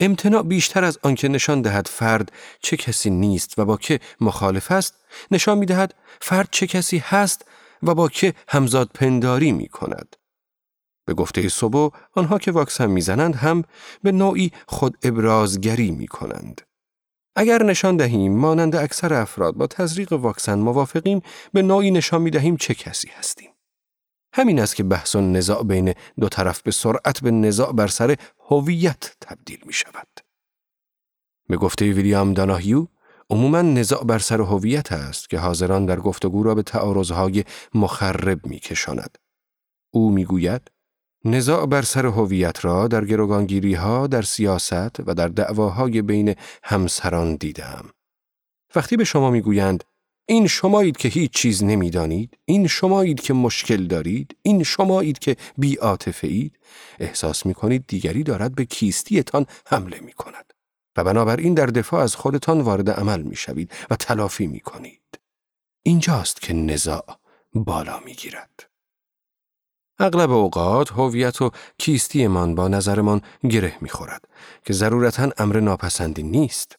امتناع 0.00 0.42
بیشتر 0.42 0.84
از 0.84 0.98
آنکه 1.02 1.28
نشان 1.28 1.62
دهد 1.62 1.86
فرد 1.86 2.32
چه 2.62 2.76
کسی 2.76 3.10
نیست 3.10 3.58
و 3.58 3.64
با 3.64 3.76
که 3.76 4.00
مخالف 4.20 4.70
است 4.70 4.94
نشان 5.30 5.58
می 5.58 5.66
دهد 5.66 5.94
فرد 6.20 6.48
چه 6.50 6.66
کسی 6.66 6.98
هست 6.98 7.44
و 7.82 7.94
با 7.94 8.08
که 8.08 8.34
همزاد 8.48 8.90
پنداری 8.94 9.52
می 9.52 9.68
کند. 9.68 10.16
به 11.04 11.14
گفته 11.14 11.48
صبح 11.48 11.94
آنها 12.12 12.38
که 12.38 12.52
واکسن 12.52 12.86
می‌زنند 12.86 13.34
هم 13.34 13.62
به 14.02 14.12
نوعی 14.12 14.52
خود 14.68 14.98
ابرازگری 15.02 15.90
می 15.90 16.06
کنند. 16.06 16.60
اگر 17.36 17.62
نشان 17.62 17.96
دهیم 17.96 18.38
مانند 18.38 18.76
اکثر 18.76 19.14
افراد 19.14 19.54
با 19.54 19.66
تزریق 19.66 20.12
واکسن 20.12 20.58
موافقیم 20.58 21.22
به 21.52 21.62
نوعی 21.62 21.90
نشان 21.90 22.22
می 22.22 22.30
دهیم 22.30 22.56
چه 22.56 22.74
کسی 22.74 23.08
هستیم. 23.08 23.50
همین 24.34 24.60
است 24.60 24.76
که 24.76 24.82
بحث 24.82 25.16
و 25.16 25.20
نزاع 25.20 25.64
بین 25.64 25.94
دو 26.20 26.28
طرف 26.28 26.62
به 26.62 26.70
سرعت 26.70 27.20
به 27.20 27.30
نزاع 27.30 27.72
بر 27.72 27.86
سر 27.86 28.16
هویت 28.50 29.16
تبدیل 29.20 29.58
می 29.66 29.72
شود. 29.72 30.08
به 31.48 31.56
گفته 31.56 31.92
ویلیام 31.92 32.34
داناهیو 32.34 32.86
عموما 33.30 33.62
نزاع 33.62 34.04
بر 34.04 34.18
سر 34.18 34.40
هویت 34.40 34.92
است 34.92 35.30
که 35.30 35.38
حاضران 35.38 35.86
در 35.86 36.00
گفتگو 36.00 36.42
را 36.42 36.54
به 36.54 36.62
تعارضهای 36.62 37.44
مخرب 37.74 38.46
می 38.46 38.58
کشاند. 38.58 39.18
او 39.90 40.10
می‌گوید 40.10 40.70
نزاع 41.24 41.66
بر 41.66 41.82
سر 41.82 42.06
هویت 42.06 42.64
را 42.64 42.88
در 42.88 43.04
گروگانگیری 43.04 43.74
ها 43.74 44.06
در 44.06 44.22
سیاست 44.22 45.08
و 45.08 45.14
در 45.14 45.28
دعواهای 45.28 46.02
بین 46.02 46.34
همسران 46.62 47.36
دیدم. 47.36 47.90
وقتی 48.74 48.96
به 48.96 49.04
شما 49.04 49.30
می‌گویند 49.30 49.84
این 50.26 50.46
شمایید 50.46 50.96
که 50.96 51.08
هیچ 51.08 51.30
چیز 51.30 51.64
نمی‌دانید، 51.64 52.38
این 52.44 52.66
شمایید 52.66 53.20
که 53.20 53.34
مشکل 53.34 53.86
دارید، 53.86 54.36
این 54.42 54.62
شمایید 54.62 55.18
که 55.18 55.36
بی 55.58 55.78
اید، 56.22 56.58
احساس 56.98 57.46
می 57.46 57.54
کنید 57.54 57.84
دیگری 57.86 58.22
دارد 58.22 58.54
به 58.54 58.64
کیستیتان 58.64 59.46
حمله 59.66 60.00
می 60.00 60.12
کند. 60.12 60.52
و 60.96 61.04
بنابراین 61.04 61.54
در 61.54 61.66
دفاع 61.66 62.02
از 62.02 62.14
خودتان 62.14 62.60
وارد 62.60 62.90
عمل 62.90 63.22
می 63.22 63.36
شوید 63.36 63.72
و 63.90 63.96
تلافی 63.96 64.46
می 64.46 64.60
کنید. 64.60 65.20
اینجاست 65.82 66.42
که 66.42 66.52
نزاع 66.52 67.04
بالا 67.54 68.00
می 68.00 68.14
گیرد. 68.14 68.71
اغلب 70.02 70.30
اوقات 70.30 70.92
هویت 70.92 71.42
و 71.42 71.50
کیستیمان 71.78 72.54
با 72.54 72.68
نظرمان 72.68 73.20
گره 73.50 73.74
می‌خورد 73.80 74.24
که 74.64 74.72
ضرورتا 74.72 75.30
امر 75.38 75.60
ناپسندی 75.60 76.22
نیست. 76.22 76.76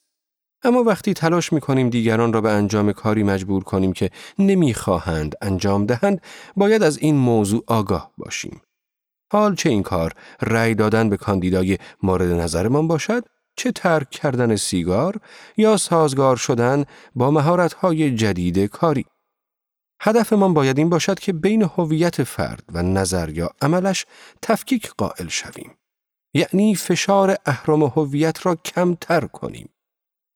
اما 0.64 0.84
وقتی 0.84 1.14
تلاش 1.14 1.54
می 1.54 1.62
کنیم 1.62 1.90
دیگران 1.90 2.34
را 2.34 2.42
به 2.42 2.52
انجام 2.52 2.92
کاری 2.92 3.24
مجبور 3.24 3.64
کنیم 3.64 3.94
که 3.94 4.10
نمی‌خواهند 4.40 5.36
انجام 5.42 5.86
دهند 5.86 6.22
باید 6.56 6.84
از 6.84 6.98
این 6.98 7.16
موضوع 7.16 7.64
آگاه 7.68 8.12
باشیم. 8.18 8.62
حال 9.32 9.56
چه 9.56 9.70
این 9.70 9.84
کار 9.84 10.14
رأی 10.42 10.76
دادن 10.76 11.10
به 11.10 11.18
کاندیدای 11.18 11.78
مورد 12.04 12.32
نظرمان 12.32 12.88
باشد 12.88 13.24
چه 13.56 13.72
ترک 13.72 14.10
کردن 14.10 14.56
سیگار 14.56 15.20
یا 15.58 15.78
سازگار 15.78 16.36
شدن 16.36 16.86
با 17.16 17.32
مهارت‌های 17.32 18.16
جدید 18.16 18.60
کاری 18.60 19.06
هدفمان 20.06 20.54
باید 20.54 20.78
این 20.78 20.90
باشد 20.90 21.20
که 21.20 21.34
بین 21.34 21.64
هویت 21.64 22.24
فرد 22.24 22.64
و 22.74 22.84
نظر 22.84 23.30
یا 23.30 23.50
عملش 23.62 24.06
تفکیک 24.42 24.92
قائل 24.98 25.28
شویم. 25.28 25.72
یعنی 26.34 26.76
فشار 26.76 27.38
اهرام 27.46 27.84
هویت 27.84 28.46
را 28.46 28.56
کمتر 28.56 29.22
کنیم. 29.22 29.70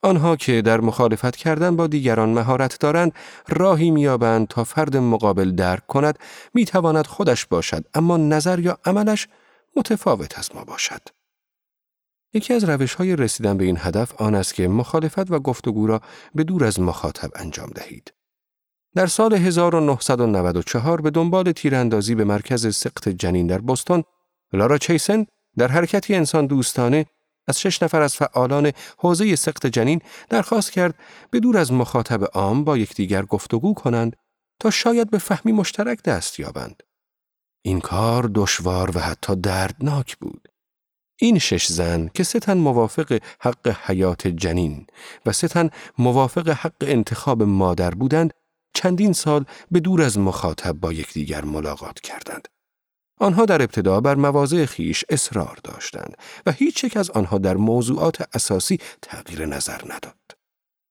آنها 0.03 0.35
که 0.35 0.61
در 0.61 0.81
مخالفت 0.81 1.35
کردن 1.35 1.75
با 1.75 1.87
دیگران 1.87 2.29
مهارت 2.29 2.79
دارند 2.79 3.13
راهی 3.47 3.91
میابند 3.91 4.47
تا 4.47 4.63
فرد 4.63 4.97
مقابل 4.97 5.51
درک 5.51 5.87
کند 5.87 6.19
می‌تواند 6.53 7.07
خودش 7.07 7.45
باشد 7.45 7.85
اما 7.93 8.17
نظر 8.17 8.59
یا 8.59 8.77
عملش 8.85 9.27
متفاوت 9.75 10.39
از 10.39 10.55
ما 10.55 10.63
باشد. 10.63 11.01
یکی 12.33 12.53
از 12.53 12.63
روش 12.63 12.93
های 12.93 13.15
رسیدن 13.15 13.57
به 13.57 13.63
این 13.63 13.77
هدف 13.79 14.21
آن 14.21 14.35
است 14.35 14.53
که 14.53 14.67
مخالفت 14.67 15.31
و 15.31 15.39
گفتگو 15.39 15.87
را 15.87 16.01
به 16.35 16.43
دور 16.43 16.65
از 16.65 16.79
مخاطب 16.79 17.31
انجام 17.35 17.69
دهید. 17.69 18.16
در 18.97 19.07
سال 19.07 19.33
1994 19.33 21.01
به 21.01 21.09
دنبال 21.09 21.51
تیراندازی 21.51 22.15
به 22.15 22.23
مرکز 22.23 22.75
سقط 22.75 23.09
جنین 23.09 23.47
در 23.47 23.57
بستون، 23.57 24.03
لارا 24.53 24.77
چیسن 24.77 25.25
در 25.57 25.67
حرکتی 25.67 26.15
انسان 26.15 26.45
دوستانه 26.45 27.05
از 27.47 27.61
شش 27.61 27.83
نفر 27.83 28.01
از 28.01 28.15
فعالان 28.15 28.71
حوزه 28.97 29.35
سقط 29.35 29.65
جنین 29.65 30.01
درخواست 30.29 30.71
کرد 30.71 30.95
به 31.31 31.39
دور 31.39 31.57
از 31.57 31.71
مخاطب 31.71 32.23
عام 32.23 32.63
با 32.63 32.77
یکدیگر 32.77 33.25
گفتگو 33.25 33.73
کنند 33.73 34.15
تا 34.59 34.69
شاید 34.69 35.09
به 35.09 35.17
فهمی 35.17 35.51
مشترک 35.51 36.03
دست 36.03 36.39
یابند. 36.39 36.83
این 37.61 37.79
کار 37.79 38.31
دشوار 38.35 38.97
و 38.97 38.99
حتی 38.99 39.35
دردناک 39.35 40.17
بود. 40.17 40.47
این 41.19 41.39
شش 41.39 41.67
زن 41.67 42.09
که 42.13 42.23
ستن 42.23 42.57
موافق 42.57 43.19
حق 43.39 43.77
حیات 43.83 44.27
جنین 44.27 44.87
و 45.25 45.31
ستن 45.31 45.69
موافق 45.97 46.49
حق 46.49 46.81
انتخاب 46.81 47.43
مادر 47.43 47.91
بودند 47.91 48.33
چندین 48.77 49.13
سال 49.13 49.45
به 49.71 49.79
دور 49.79 50.01
از 50.01 50.19
مخاطب 50.19 50.71
با 50.71 50.93
یکدیگر 50.93 51.45
ملاقات 51.45 51.99
کردند. 51.99 52.47
آنها 53.19 53.45
در 53.45 53.61
ابتدا 53.61 54.01
بر 54.01 54.15
مواضع 54.15 54.65
خیش 54.65 55.05
اصرار 55.09 55.59
داشتند 55.63 56.17
و 56.45 56.51
هیچ 56.51 56.83
یک 56.83 56.97
از 56.97 57.09
آنها 57.09 57.37
در 57.37 57.55
موضوعات 57.57 58.29
اساسی 58.33 58.79
تغییر 59.01 59.45
نظر 59.45 59.81
نداد. 59.85 60.37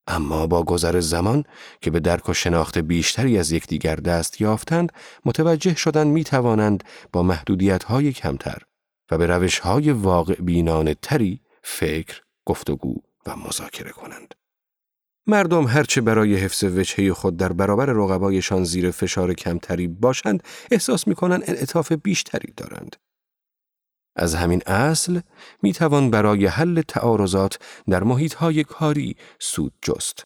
اما 0.07 0.47
با 0.47 0.63
گذر 0.63 1.01
زمان 1.01 1.45
که 1.81 1.91
به 1.91 2.01
درک 2.01 2.29
و 2.29 2.35
شناخت 2.35 2.79
بیشتری 2.79 3.39
از 3.39 3.53
یکدیگر 3.53 3.97
دست 3.97 4.41
یافتند، 4.41 4.93
متوجه 5.25 5.75
شدند 5.75 6.07
می 6.07 6.25
توانند 6.25 6.85
با 7.13 7.23
محدودیت 7.23 7.85
های 7.85 8.13
کمتر 8.13 8.63
و 9.11 9.19
به 9.19 9.27
روش 9.27 9.59
های 9.59 9.91
واقع 9.91 10.35
بینانه 10.35 10.95
تری 10.95 11.41
فکر، 11.63 12.23
گفتگو 12.45 12.95
و 13.27 13.37
مذاکره 13.37 13.91
کنند. 13.91 14.35
مردم 15.27 15.67
هرچه 15.67 16.01
برای 16.01 16.37
حفظ 16.37 16.65
وجهه 16.65 17.13
خود 17.13 17.37
در 17.37 17.53
برابر 17.53 17.87
رقبایشان 17.87 18.65
زیر 18.65 18.91
فشار 18.91 19.35
کمتری 19.35 19.89
باشند 19.89 20.43
احساس 20.71 21.09
می‌کنند 21.09 21.43
انعطاف 21.47 21.93
بیشتری 21.93 22.53
دارند. 22.57 22.97
از 24.17 24.35
همین 24.35 24.63
اصل 24.67 25.21
می 25.63 25.73
توان 25.73 26.11
برای 26.11 26.47
حل 26.47 26.83
تعارضات 26.83 27.59
در 27.89 28.03
محیط 28.03 28.35
های 28.35 28.65
کاری 28.65 29.17
سود 29.41 29.73
جست. 29.83 30.25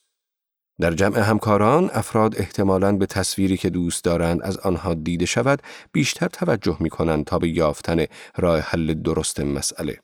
در 0.80 0.92
جمع 0.92 1.18
همکاران 1.18 1.90
افراد 1.92 2.36
احتمالاً 2.36 2.96
به 2.96 3.06
تصویری 3.06 3.56
که 3.56 3.70
دوست 3.70 4.04
دارند 4.04 4.42
از 4.42 4.56
آنها 4.56 4.94
دیده 4.94 5.26
شود 5.26 5.62
بیشتر 5.92 6.26
توجه 6.26 6.76
می 6.80 6.90
کنند 6.90 7.24
تا 7.24 7.38
به 7.38 7.48
یافتن 7.48 8.04
راه 8.36 8.60
حل 8.60 8.94
درست 8.94 9.40
مسئله. 9.40 10.00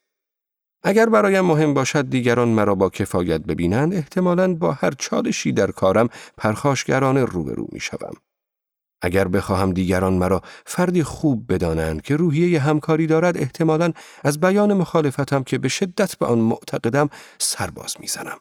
اگر 0.88 1.08
برایم 1.08 1.44
مهم 1.44 1.74
باشد 1.74 2.10
دیگران 2.10 2.48
مرا 2.48 2.74
با 2.74 2.90
کفایت 2.90 3.40
ببینند 3.40 3.94
احتمالاً 3.94 4.54
با 4.54 4.72
هر 4.72 4.90
چالشی 4.98 5.52
در 5.52 5.70
کارم 5.70 6.08
پرخاشگرانه 6.36 7.24
روبرو 7.24 7.66
می 7.72 7.80
شوم. 7.80 8.14
اگر 9.02 9.28
بخواهم 9.28 9.72
دیگران 9.72 10.12
مرا 10.12 10.42
فردی 10.66 11.02
خوب 11.02 11.52
بدانند 11.52 12.02
که 12.02 12.16
روحیه 12.16 12.60
همکاری 12.60 13.06
دارد 13.06 13.38
احتمالاً 13.38 13.92
از 14.24 14.40
بیان 14.40 14.74
مخالفتم 14.74 15.42
که 15.42 15.58
به 15.58 15.68
شدت 15.68 16.18
به 16.18 16.26
آن 16.26 16.38
معتقدم 16.38 17.08
سرباز 17.38 17.96
می‌زنم 18.00 18.38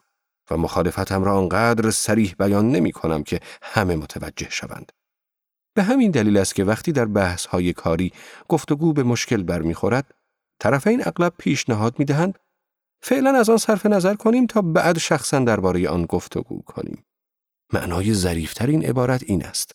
و 0.50 0.56
مخالفتم 0.56 1.24
را 1.24 1.38
آنقدر 1.38 1.90
سریح 1.90 2.34
بیان 2.38 2.70
نمی 2.70 2.92
کنم 2.92 3.22
که 3.22 3.40
همه 3.62 3.96
متوجه 3.96 4.50
شوند. 4.50 4.92
به 5.74 5.82
همین 5.82 6.10
دلیل 6.10 6.36
است 6.36 6.54
که 6.54 6.64
وقتی 6.64 6.92
در 6.92 7.04
بحث 7.04 7.46
های 7.46 7.72
کاری 7.72 8.12
گفتگو 8.48 8.92
به 8.92 9.02
مشکل 9.02 9.42
برمیخورد 9.42 10.14
طرفین 10.58 11.02
اغلب 11.06 11.32
پیشنهاد 11.38 11.98
می 11.98 12.04
دهند 12.04 12.38
فعلا 13.02 13.38
از 13.38 13.50
آن 13.50 13.56
صرف 13.56 13.86
نظر 13.86 14.14
کنیم 14.14 14.46
تا 14.46 14.62
بعد 14.62 14.98
شخصا 14.98 15.38
درباره 15.38 15.88
آن 15.88 16.04
گفتگو 16.04 16.62
کنیم. 16.62 17.04
معنای 17.72 18.14
ظریفتر 18.14 18.66
این 18.66 18.84
عبارت 18.84 19.22
این 19.26 19.44
است. 19.44 19.72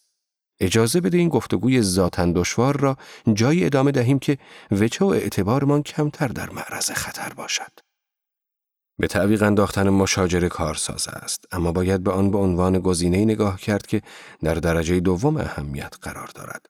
اجازه 0.59 1.01
بده 1.01 1.17
این 1.17 1.29
گفتگوی 1.29 1.81
ذاتن 1.81 2.31
دشوار 2.31 2.77
را 2.79 2.97
جایی 3.33 3.65
ادامه 3.65 3.91
دهیم 3.91 4.19
که 4.19 4.37
وچه 4.71 5.05
و 5.05 5.07
اعتبارمان 5.07 5.83
کمتر 5.83 6.27
در 6.27 6.49
معرض 6.49 6.91
خطر 6.91 7.33
باشد. 7.33 7.71
به 8.99 9.07
تعویق 9.07 9.43
انداختن 9.43 9.89
مشاجره 9.89 10.49
کارساز 10.49 11.07
است 11.07 11.45
اما 11.51 11.71
باید 11.71 12.03
به 12.03 12.11
آن 12.11 12.31
به 12.31 12.37
عنوان 12.37 12.79
گزینه 12.79 13.25
نگاه 13.25 13.59
کرد 13.59 13.87
که 13.87 14.01
در 14.43 14.55
درجه 14.55 14.99
دوم 14.99 15.37
اهمیت 15.37 15.95
قرار 16.01 16.27
دارد. 16.35 16.65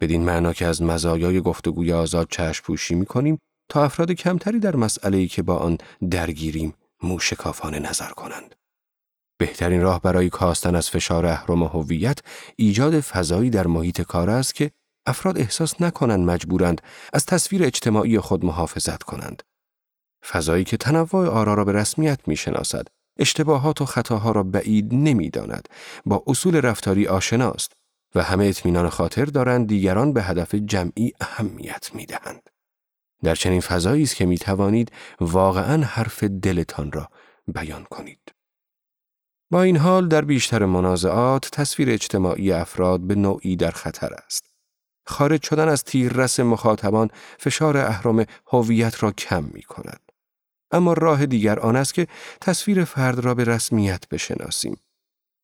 بدین 0.00 0.24
معنا 0.24 0.52
که 0.52 0.66
از 0.66 0.82
مزایای 0.82 1.40
گفتگوی 1.40 1.92
آزاد 1.92 2.28
چشم 2.30 2.64
پوشی 2.64 2.94
می 2.94 3.06
کنیم 3.06 3.38
تا 3.68 3.84
افراد 3.84 4.12
کمتری 4.12 4.58
در 4.58 4.76
مسئله‌ای 4.76 5.28
که 5.28 5.42
با 5.42 5.56
آن 5.56 5.78
درگیریم 6.10 6.74
موشکافانه 7.02 7.78
نظر 7.78 8.10
کنند. 8.10 8.54
بهترین 9.38 9.80
راه 9.80 10.00
برای 10.00 10.30
کاستن 10.30 10.74
از 10.74 10.90
فشار 10.90 11.26
اهرم 11.26 11.62
هویت 11.62 12.18
ایجاد 12.56 13.00
فضایی 13.00 13.50
در 13.50 13.66
محیط 13.66 14.00
کار 14.00 14.30
است 14.30 14.54
که 14.54 14.70
افراد 15.06 15.38
احساس 15.38 15.80
نکنند 15.80 16.30
مجبورند 16.30 16.80
از 17.12 17.26
تصویر 17.26 17.64
اجتماعی 17.64 18.18
خود 18.18 18.44
محافظت 18.44 19.02
کنند. 19.02 19.42
فضایی 20.24 20.64
که 20.64 20.76
تنوع 20.76 21.28
آرا 21.28 21.54
را 21.54 21.64
به 21.64 21.72
رسمیت 21.72 22.20
می‌شناسد، 22.26 22.86
اشتباهات 23.18 23.80
و 23.80 23.84
خطاها 23.84 24.32
را 24.32 24.42
بعید 24.42 24.94
نمی‌داند، 24.94 25.68
با 26.06 26.24
اصول 26.26 26.56
رفتاری 26.56 27.06
آشناست 27.06 27.72
و 28.14 28.22
همه 28.22 28.44
اطمینان 28.44 28.88
خاطر 28.88 29.24
دارند 29.24 29.68
دیگران 29.68 30.12
به 30.12 30.22
هدف 30.22 30.54
جمعی 30.54 31.12
اهمیت 31.20 31.90
می‌دهند. 31.94 32.50
در 33.22 33.34
چنین 33.34 33.60
فضایی 33.60 34.02
است 34.02 34.16
که 34.16 34.26
می 34.26 34.38
توانید 34.38 34.92
واقعا 35.20 35.84
حرف 35.84 36.24
دلتان 36.24 36.92
را 36.92 37.08
بیان 37.46 37.84
کنید. 37.84 38.32
با 39.50 39.62
این 39.62 39.76
حال 39.76 40.08
در 40.08 40.20
بیشتر 40.20 40.64
منازعات 40.64 41.50
تصویر 41.52 41.90
اجتماعی 41.90 42.52
افراد 42.52 43.00
به 43.00 43.14
نوعی 43.14 43.56
در 43.56 43.70
خطر 43.70 44.14
است. 44.14 44.44
خارج 45.06 45.42
شدن 45.42 45.68
از 45.68 45.84
تیررس 45.84 46.40
مخاطبان 46.40 47.10
فشار 47.38 47.76
اهرام 47.76 48.24
هویت 48.46 49.02
را 49.02 49.12
کم 49.12 49.44
می 49.44 49.62
کند. 49.62 50.00
اما 50.70 50.92
راه 50.92 51.26
دیگر 51.26 51.58
آن 51.58 51.76
است 51.76 51.94
که 51.94 52.06
تصویر 52.40 52.84
فرد 52.84 53.18
را 53.18 53.34
به 53.34 53.44
رسمیت 53.44 54.08
بشناسیم. 54.08 54.76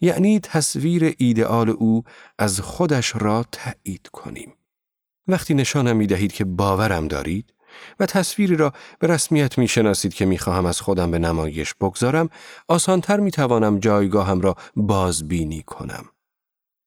یعنی 0.01 0.41
تصویر 0.41 1.15
ایدئال 1.19 1.71
او 1.71 2.05
از 2.39 2.61
خودش 2.61 3.13
را 3.17 3.45
تایید 3.53 4.09
کنیم. 4.13 4.55
وقتی 5.29 5.55
نشانم 5.55 5.97
می 5.97 6.07
دهید 6.07 6.33
که 6.33 6.45
باورم 6.45 7.09
دارید 7.09 7.55
و 8.01 8.07
تصویری 8.07 8.57
را 8.57 8.73
به 8.99 9.07
رسمیت 9.07 9.59
می 9.59 9.69
شناسید 9.69 10.15
که 10.15 10.25
می 10.27 10.39
خواهم 10.39 10.67
از 10.67 10.81
خودم 10.81 11.11
به 11.11 11.19
نمایش 11.19 11.75
بگذارم، 11.75 12.29
آسانتر 12.69 13.21
می 13.21 13.31
توانم 13.31 13.79
جایگاهم 13.79 14.41
را 14.41 14.57
بازبینی 14.77 15.63
کنم. 15.63 16.05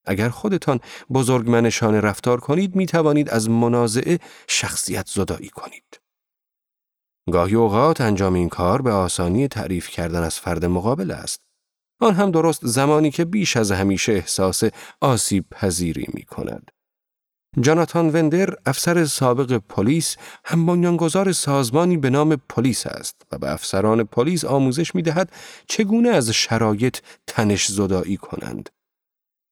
اگر 0.05 0.29
خودتان 0.29 0.79
بزرگمنشان 1.13 1.95
رفتار 1.95 2.39
کنید 2.39 2.75
می 2.75 2.85
توانید 2.85 3.29
از 3.29 3.49
منازعه 3.49 4.19
شخصیت 4.47 5.07
زدایی 5.07 5.49
کنید. 5.49 5.99
گاهی 7.31 7.55
اوقات 7.55 8.01
انجام 8.01 8.33
این 8.33 8.49
کار 8.49 8.81
به 8.81 8.91
آسانی 8.91 9.47
تعریف 9.47 9.89
کردن 9.89 10.23
از 10.23 10.39
فرد 10.39 10.65
مقابل 10.65 11.11
است. 11.11 11.48
آن 11.99 12.13
هم 12.13 12.31
درست 12.31 12.65
زمانی 12.65 13.11
که 13.11 13.25
بیش 13.25 13.57
از 13.57 13.71
همیشه 13.71 14.11
احساس 14.11 14.63
آسیب 15.01 15.45
پذیری 15.51 16.07
می 16.13 16.23
کند. 16.23 16.71
جاناتان 17.61 18.09
وندر 18.09 18.55
افسر 18.65 19.05
سابق 19.05 19.57
پلیس 19.57 20.17
هم 20.45 20.65
بنیانگذار 20.65 21.31
سازمانی 21.31 21.97
به 21.97 22.09
نام 22.09 22.35
پلیس 22.35 22.87
است 22.87 23.21
و 23.31 23.37
به 23.37 23.53
افسران 23.53 24.03
پلیس 24.03 24.45
آموزش 24.45 24.95
می 24.95 25.01
دهد 25.01 25.31
چگونه 25.67 26.09
از 26.09 26.29
شرایط 26.29 26.97
تنش 27.27 27.67
زدایی 27.67 28.17
کنند. 28.17 28.69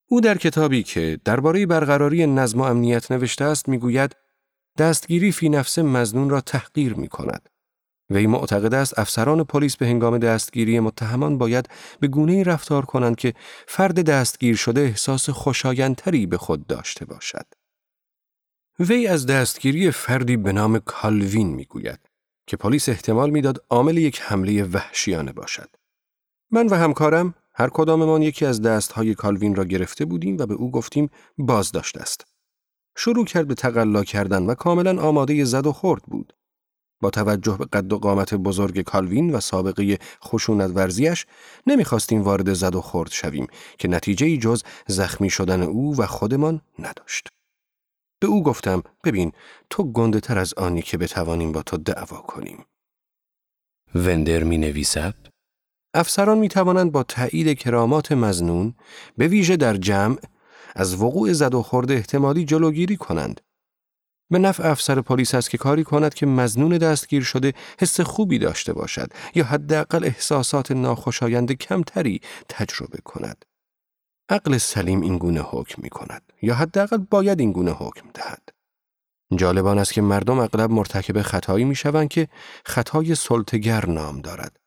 او 0.10 0.22
در 0.22 0.38
کتابی 0.38 0.84
که 0.84 1.20
درباره 1.26 1.66
برقراری 1.66 2.28
نظم 2.28 2.62
و 2.62 2.64
امنیت 2.64 3.12
نوشته 3.12 3.46
است 3.46 3.70
می‌گوید 3.70 4.16
دستگیری 4.78 5.32
فی 5.32 5.50
نفس 5.50 5.80
مزنون 5.80 6.30
را 6.30 6.42
تحقیر 6.42 6.94
می 6.94 7.08
کند. 7.08 7.50
وی 8.10 8.28
معتقد 8.28 8.74
است 8.74 9.00
افسران 9.00 9.43
پلیس 9.43 9.78
به 9.78 9.88
هنگام 9.88 10.17
دستگیری 10.17 10.80
متهمان 10.80 11.38
باید 11.38 11.70
به 12.00 12.08
گونه 12.08 12.43
رفتار 12.43 12.86
کنند 12.86 13.15
که 13.15 13.34
فرد 13.67 14.06
دستگیر 14.06 14.56
شده 14.56 14.82
احساس 14.82 15.30
خوشایندتری 15.30 16.26
به 16.26 16.38
خود 16.38 16.67
داشته 16.67 17.06
باشد. 17.06 17.46
وی 18.80 19.08
از 19.08 19.26
دستگیری 19.26 19.91
فردی 19.91 20.38
به 20.38 20.52
نام 20.52 20.80
کالوین 20.80 21.48
می‌گوید 21.48 22.00
که 22.48 22.58
پلیس 22.58 22.89
احتمال 22.89 23.30
می‌داد 23.30 23.65
عامل 23.70 23.98
یک 23.98 24.22
حمله 24.22 24.63
وحشیانه 24.63 25.32
باشد. 25.32 25.70
من 26.52 26.67
و 26.67 26.76
همکارم 26.76 27.34
هر 27.54 27.70
کداممان 27.70 28.22
یکی 28.22 28.46
از 28.46 28.62
دستهای 28.62 29.15
کالوین 29.15 29.56
را 29.56 29.65
گرفته 29.65 30.06
بودیم 30.06 30.38
و 30.38 30.46
به 30.46 30.54
او 30.54 30.72
گفتیم 30.72 31.10
بازداشت 31.38 31.98
است. 31.98 32.26
شروع 32.96 33.26
کرد 33.26 33.48
به 33.48 33.56
تقلا 33.56 34.04
کردن 34.04 34.43
و 34.43 34.56
کاملا 34.56 35.02
آماده 35.02 35.43
زد 35.43 35.67
و 35.67 35.72
خورد 35.74 36.04
بود. 36.04 36.37
با 37.02 37.10
توجه 37.10 37.58
به 37.58 37.66
قد 37.66 37.94
و 37.94 38.00
قامت 38.00 38.34
بزرگ 38.34 38.82
کالوین 38.82 39.36
و 39.36 39.40
سابقه 39.40 39.98
خشونت 40.24 40.72
ورزیش 40.76 41.26
نمی‌خواستیم 41.68 42.22
وارد 42.22 42.54
زد 42.54 42.76
و 42.76 42.82
خورد 42.82 43.12
شویم 43.12 43.48
که 43.78 43.88
نتیجه 43.88 44.38
جز 44.38 44.64
زخمی 44.88 45.30
شدن 45.30 45.62
او 45.62 45.98
و 45.98 46.06
خودمان 46.06 46.62
نداشت. 46.80 47.28
به 48.20 48.28
او 48.28 48.44
گفتم 48.44 48.84
ببین 49.04 49.32
تو 49.70 49.84
گنده 49.84 50.20
تر 50.20 50.38
از 50.38 50.54
آنی 50.54 50.82
که 50.82 50.98
بتوانیم 50.98 51.52
با 51.52 51.64
تو 51.64 51.78
دعوا 51.78 52.18
کنیم. 52.18 52.66
وندر 53.96 54.44
می 54.44 54.58
نویسد 54.58 55.16
افسران 55.94 56.38
می 56.38 56.50
توانند 56.50 56.92
با 56.92 57.04
تایید 57.04 57.60
کرامات 57.60 58.12
مزنون 58.12 58.74
به 59.18 59.28
ویژه 59.28 59.58
در 59.58 59.78
جمع 59.78 60.18
از 60.76 61.02
وقوع 61.02 61.34
زد 61.34 61.54
و 61.54 61.64
خورد 61.64 61.92
احتمالی 61.92 62.46
جلوگیری 62.46 62.98
کنند. 62.98 63.42
به 64.30 64.40
نفع 64.40 64.72
افسر 64.72 65.02
پلیس 65.02 65.36
است 65.36 65.50
که 65.50 65.58
کاری 65.58 65.84
کند 65.84 66.13
که 66.13 66.26
مزنون 66.26 66.78
دستگیر 66.78 67.24
شده 67.24 67.54
حس 67.80 68.02
خوبی 68.02 68.40
داشته 68.40 68.74
باشد 68.74 69.10
یا 69.36 69.44
حداقل 69.44 70.04
احساسات 70.04 70.72
ناخوشایند 70.72 71.52
کمتری 71.52 72.22
تجربه 72.50 72.98
کند. 73.06 73.46
عقل 74.30 74.58
سلیم 74.58 75.02
این 75.02 75.18
گونه 75.18 75.42
حکم 75.42 75.82
می 75.82 75.90
کند 75.90 76.22
یا 76.42 76.56
حداقل 76.56 76.98
باید 76.98 77.40
این 77.40 77.52
گونه 77.52 77.72
حکم 77.72 78.10
دهد. 78.13 78.50
جالبان 79.36 79.80
است 79.80 79.94
که 79.94 80.02
مردم 80.02 80.40
اغلب 80.40 80.72
مرتکب 80.72 81.22
خطایی 81.22 81.66
می 81.66 81.76
شوند 81.76 82.10
که 82.10 82.28
خطای 82.66 83.16
سلطگر 83.16 83.86
نام 83.86 84.22
دارد. 84.22 84.58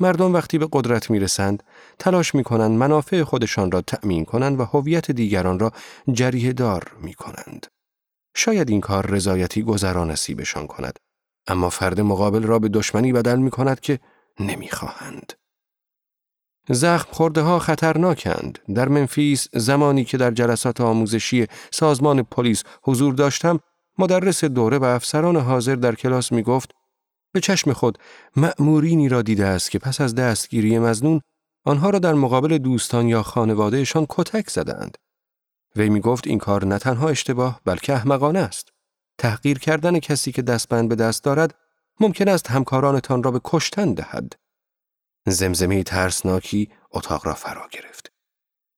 مردم 0.00 0.34
وقتی 0.34 0.58
به 0.58 0.68
قدرت 0.72 1.10
می 1.10 1.20
رسند 1.20 1.62
تلاش 1.98 2.34
می 2.34 2.44
کنند 2.44 2.78
منافع 2.78 3.22
خودشان 3.22 3.70
را 3.70 3.80
تأمین 3.80 4.24
کنند 4.24 4.60
و 4.60 4.64
هویت 4.64 5.10
دیگران 5.10 5.58
را 5.58 5.72
جریه 6.12 6.52
دار 6.52 6.96
می 7.00 7.14
کنند. 7.14 7.66
شاید 8.34 8.70
این 8.70 8.80
کار 8.80 9.06
رضایتی 9.06 9.62
گذران 9.62 10.10
نصیبشان 10.10 10.66
کند 10.66 10.98
اما 11.46 11.70
فرد 11.70 12.00
مقابل 12.00 12.42
را 12.42 12.58
به 12.58 12.68
دشمنی 12.68 13.12
بدل 13.12 13.38
می 13.38 13.50
کند 13.50 13.80
که 13.80 14.00
نمی 14.40 14.68
خواهند. 14.68 15.32
زخم 16.68 17.12
خورده 17.12 17.40
ها 17.40 17.58
خطرناکند. 17.58 18.58
در 18.74 18.88
منفیس 18.88 19.48
زمانی 19.52 20.04
که 20.04 20.16
در 20.16 20.30
جلسات 20.30 20.80
آموزشی 20.80 21.46
سازمان 21.70 22.22
پلیس 22.22 22.62
حضور 22.82 23.14
داشتم، 23.14 23.60
مدرس 23.98 24.44
دوره 24.44 24.78
و 24.78 24.84
افسران 24.84 25.36
حاضر 25.36 25.74
در 25.74 25.94
کلاس 25.94 26.32
می 26.32 26.42
گفت 26.42 26.70
به 27.32 27.40
چشم 27.40 27.72
خود 27.72 27.98
مأمورینی 28.36 29.08
را 29.08 29.22
دیده 29.22 29.46
است 29.46 29.70
که 29.70 29.78
پس 29.78 30.00
از 30.00 30.14
دستگیری 30.14 30.78
مزنون 30.78 31.20
آنها 31.64 31.90
را 31.90 31.98
در 31.98 32.14
مقابل 32.14 32.58
دوستان 32.58 33.08
یا 33.08 33.22
خانوادهشان 33.22 34.06
کتک 34.08 34.50
زدند. 34.50 34.98
وی 35.76 35.88
می 35.88 36.00
گفت 36.00 36.26
این 36.26 36.38
کار 36.38 36.64
نه 36.64 36.78
تنها 36.78 37.08
اشتباه 37.08 37.60
بلکه 37.64 37.92
احمقانه 37.92 38.38
است. 38.38 38.72
تحقیر 39.18 39.58
کردن 39.58 39.98
کسی 39.98 40.32
که 40.32 40.42
دستبند 40.42 40.88
به 40.88 40.94
دست 40.94 41.24
دارد 41.24 41.54
ممکن 42.00 42.28
است 42.28 42.50
همکارانتان 42.50 43.22
را 43.22 43.30
به 43.30 43.40
کشتن 43.44 43.94
دهد. 43.94 44.32
زمزمه 45.26 45.82
ترسناکی 45.82 46.68
اتاق 46.90 47.26
را 47.26 47.34
فرا 47.34 47.68
گرفت. 47.72 48.12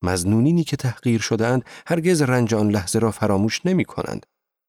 مزنونینی 0.02 0.64
که 0.64 0.76
تحقیر 0.76 1.20
شدهاند 1.20 1.64
هرگز 1.86 2.22
رنج 2.22 2.54
آن 2.54 2.70
لحظه 2.70 2.98
را 2.98 3.10
فراموش 3.10 3.66
نمی 3.66 3.84
کنند 3.84 4.26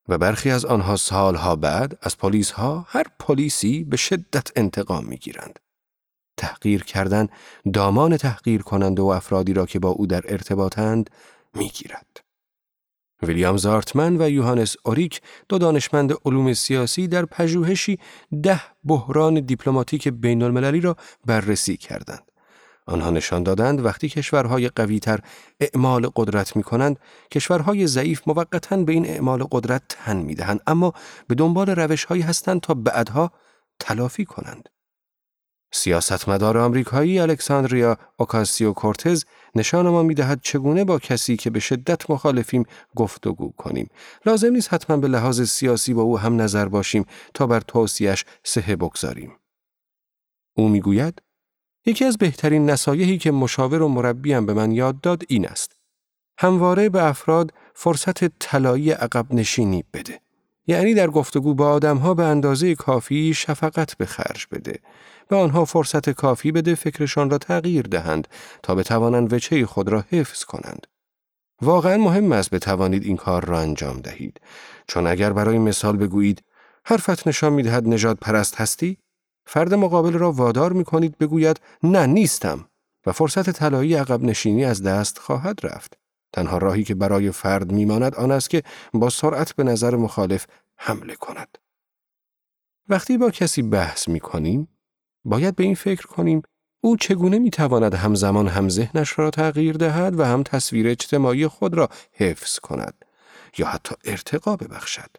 و 0.09 0.17
برخی 0.17 0.51
از 0.51 0.65
آنها 0.65 0.95
سالها 0.95 1.55
بعد 1.55 1.97
از 2.01 2.17
پلیس 2.17 2.51
ها 2.51 2.86
هر 2.89 3.05
پلیسی 3.19 3.84
به 3.84 3.97
شدت 3.97 4.51
انتقام 4.55 5.05
می 5.05 5.17
گیرند. 5.17 5.59
تحقیر 6.38 6.84
کردن 6.84 7.28
دامان 7.73 8.17
تحقیر 8.17 8.61
کنند 8.61 8.99
و 8.99 9.05
افرادی 9.05 9.53
را 9.53 9.65
که 9.65 9.80
با 9.80 9.89
او 9.89 10.07
در 10.07 10.21
ارتباطند 10.28 11.09
می 11.55 11.69
گیرد. 11.69 12.21
ویلیام 13.23 13.57
زارتمن 13.57 14.17
و 14.21 14.29
یوهانس 14.29 14.75
اوریک 14.83 15.21
دو 15.49 15.57
دانشمند 15.57 16.13
علوم 16.25 16.53
سیاسی 16.53 17.07
در 17.07 17.25
پژوهشی 17.25 17.99
ده 18.43 18.61
بحران 18.83 19.33
دیپلماتیک 19.39 20.07
بین 20.07 20.43
المللی 20.43 20.81
را 20.81 20.95
بررسی 21.25 21.77
کردند. 21.77 22.31
آنها 22.87 23.09
نشان 23.09 23.43
دادند 23.43 23.85
وقتی 23.85 24.09
کشورهای 24.09 24.69
قویتر 24.69 25.19
اعمال 25.59 26.09
قدرت 26.15 26.55
می 26.55 26.63
کنند، 26.63 26.99
کشورهای 27.31 27.87
ضعیف 27.87 28.27
موقتا 28.27 28.77
به 28.77 28.91
این 28.91 29.05
اعمال 29.05 29.43
قدرت 29.51 29.81
تن 29.89 30.17
می 30.17 30.35
دهند، 30.35 30.61
اما 30.67 30.93
به 31.27 31.35
دنبال 31.35 31.69
روش 31.69 32.05
هایی 32.05 32.21
هستند 32.21 32.61
تا 32.61 32.73
بعدها 32.73 33.31
تلافی 33.79 34.25
کنند. 34.25 34.69
سیاستمدار 35.76 36.57
آمریکایی 36.57 37.19
الکساندریا 37.19 37.97
اوکاسیو 38.17 38.73
کورتز 38.73 39.26
نشان 39.55 39.89
ما 39.89 40.03
می‌دهد 40.03 40.39
چگونه 40.41 40.84
با 40.84 40.99
کسی 40.99 41.38
که 41.38 41.49
به 41.49 41.59
شدت 41.59 42.09
مخالفیم 42.09 42.65
گفتگو 42.95 43.53
کنیم. 43.57 43.89
لازم 44.26 44.51
نیست 44.51 44.73
حتما 44.73 44.97
به 44.97 45.07
لحاظ 45.07 45.41
سیاسی 45.41 45.93
با 45.93 46.01
او 46.01 46.19
هم 46.19 46.41
نظر 46.41 46.67
باشیم 46.67 47.05
تا 47.34 47.47
بر 47.47 47.59
توصیش 47.59 48.26
سه 48.43 48.76
بگذاریم. 48.76 49.32
او 50.57 50.69
می‌گوید 50.69 51.21
یکی 51.86 52.05
از 52.05 52.17
بهترین 52.17 52.69
نصایحی 52.69 53.17
که 53.17 53.32
مشاور 53.32 53.82
و 53.82 53.88
مربیم 53.88 54.45
به 54.45 54.53
من 54.53 54.71
یاد 54.71 55.01
داد 55.01 55.23
این 55.28 55.47
است. 55.47 55.76
همواره 56.38 56.89
به 56.89 57.03
افراد 57.03 57.53
فرصت 57.73 58.39
طلایی 58.39 58.91
عقب 58.91 59.34
نشینی 59.34 59.84
بده. 59.93 60.19
یعنی 60.67 60.93
در 60.93 61.07
گفتگو 61.07 61.53
با 61.53 61.69
آدمها 61.69 62.13
به 62.13 62.23
اندازه 62.23 62.76
کافی 62.76 63.34
شفقت 63.34 63.97
به 63.97 64.05
خرج 64.05 64.47
بده. 64.51 64.80
به 65.28 65.36
آنها 65.36 65.65
فرصت 65.65 66.09
کافی 66.09 66.51
بده 66.51 66.76
فکرشان 66.76 67.30
را 67.30 67.38
تغییر 67.38 67.88
دهند 67.88 68.28
تا 68.63 68.76
بتوانند 68.76 69.34
وچه 69.34 69.65
خود 69.65 69.89
را 69.89 70.05
حفظ 70.11 70.43
کنند. 70.43 70.88
واقعا 71.61 71.97
مهم 71.97 72.32
است 72.32 72.49
بتوانید 72.49 73.03
این 73.03 73.17
کار 73.17 73.45
را 73.45 73.59
انجام 73.59 73.99
دهید. 73.99 74.41
چون 74.88 75.07
اگر 75.07 75.34
برای 75.34 75.57
مثال 75.59 75.97
بگویید 75.97 76.43
حرفت 76.86 77.28
نشان 77.28 77.53
می‌دهد 77.53 77.88
نجات 77.88 78.17
پرست 78.19 78.55
هستی 78.55 78.97
فرد 79.47 79.73
مقابل 79.73 80.13
را 80.13 80.32
وادار 80.32 80.73
می 80.73 80.84
کنید 80.84 81.17
بگوید 81.17 81.59
نه 81.84 82.05
نیستم 82.05 82.69
و 83.05 83.11
فرصت 83.11 83.49
طلایی 83.49 83.95
عقب 83.95 84.23
نشینی 84.23 84.65
از 84.65 84.84
دست 84.84 85.17
خواهد 85.19 85.65
رفت. 85.65 85.97
تنها 86.34 86.57
راهی 86.57 86.84
که 86.84 86.95
برای 86.95 87.32
فرد 87.32 87.71
میماند 87.71 88.15
آن 88.15 88.32
است 88.32 88.49
که 88.49 88.63
با 88.93 89.09
سرعت 89.09 89.53
به 89.55 89.63
نظر 89.63 89.95
مخالف 89.95 90.47
حمله 90.78 91.15
کند. 91.15 91.57
وقتی 92.89 93.17
با 93.17 93.30
کسی 93.32 93.61
بحث 93.61 94.07
می 94.07 94.19
کنیم، 94.19 94.67
باید 95.26 95.55
به 95.55 95.63
این 95.63 95.76
فکر 95.76 96.05
کنیم 96.05 96.41
او 96.82 96.97
چگونه 96.97 97.39
می 97.39 97.49
تواند 97.49 97.93
همزمان 97.93 98.47
هم 98.47 98.69
ذهنش 98.69 99.19
را 99.19 99.30
تغییر 99.30 99.78
دهد 99.78 100.19
و 100.19 100.23
هم 100.23 100.43
تصویر 100.43 100.88
اجتماعی 100.88 101.47
خود 101.47 101.73
را 101.73 101.89
حفظ 102.13 102.59
کند 102.59 103.05
یا 103.57 103.67
حتی 103.67 103.95
ارتقا 104.05 104.55
ببخشد. 104.55 105.09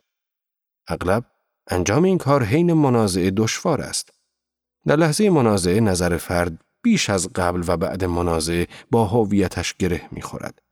اغلب 0.88 1.24
انجام 1.66 2.04
این 2.04 2.18
کار 2.18 2.42
حین 2.42 2.72
منازعه 2.72 3.30
دشوار 3.30 3.80
است. 3.80 4.10
در 4.86 4.96
لحظه 4.96 5.30
منازعه 5.30 5.80
نظر 5.80 6.16
فرد 6.16 6.64
بیش 6.82 7.10
از 7.10 7.28
قبل 7.34 7.62
و 7.66 7.76
بعد 7.76 8.04
منازعه 8.04 8.66
با 8.90 9.04
هویتش 9.04 9.74
گره 9.74 10.02
می‌خورد. 10.12 10.62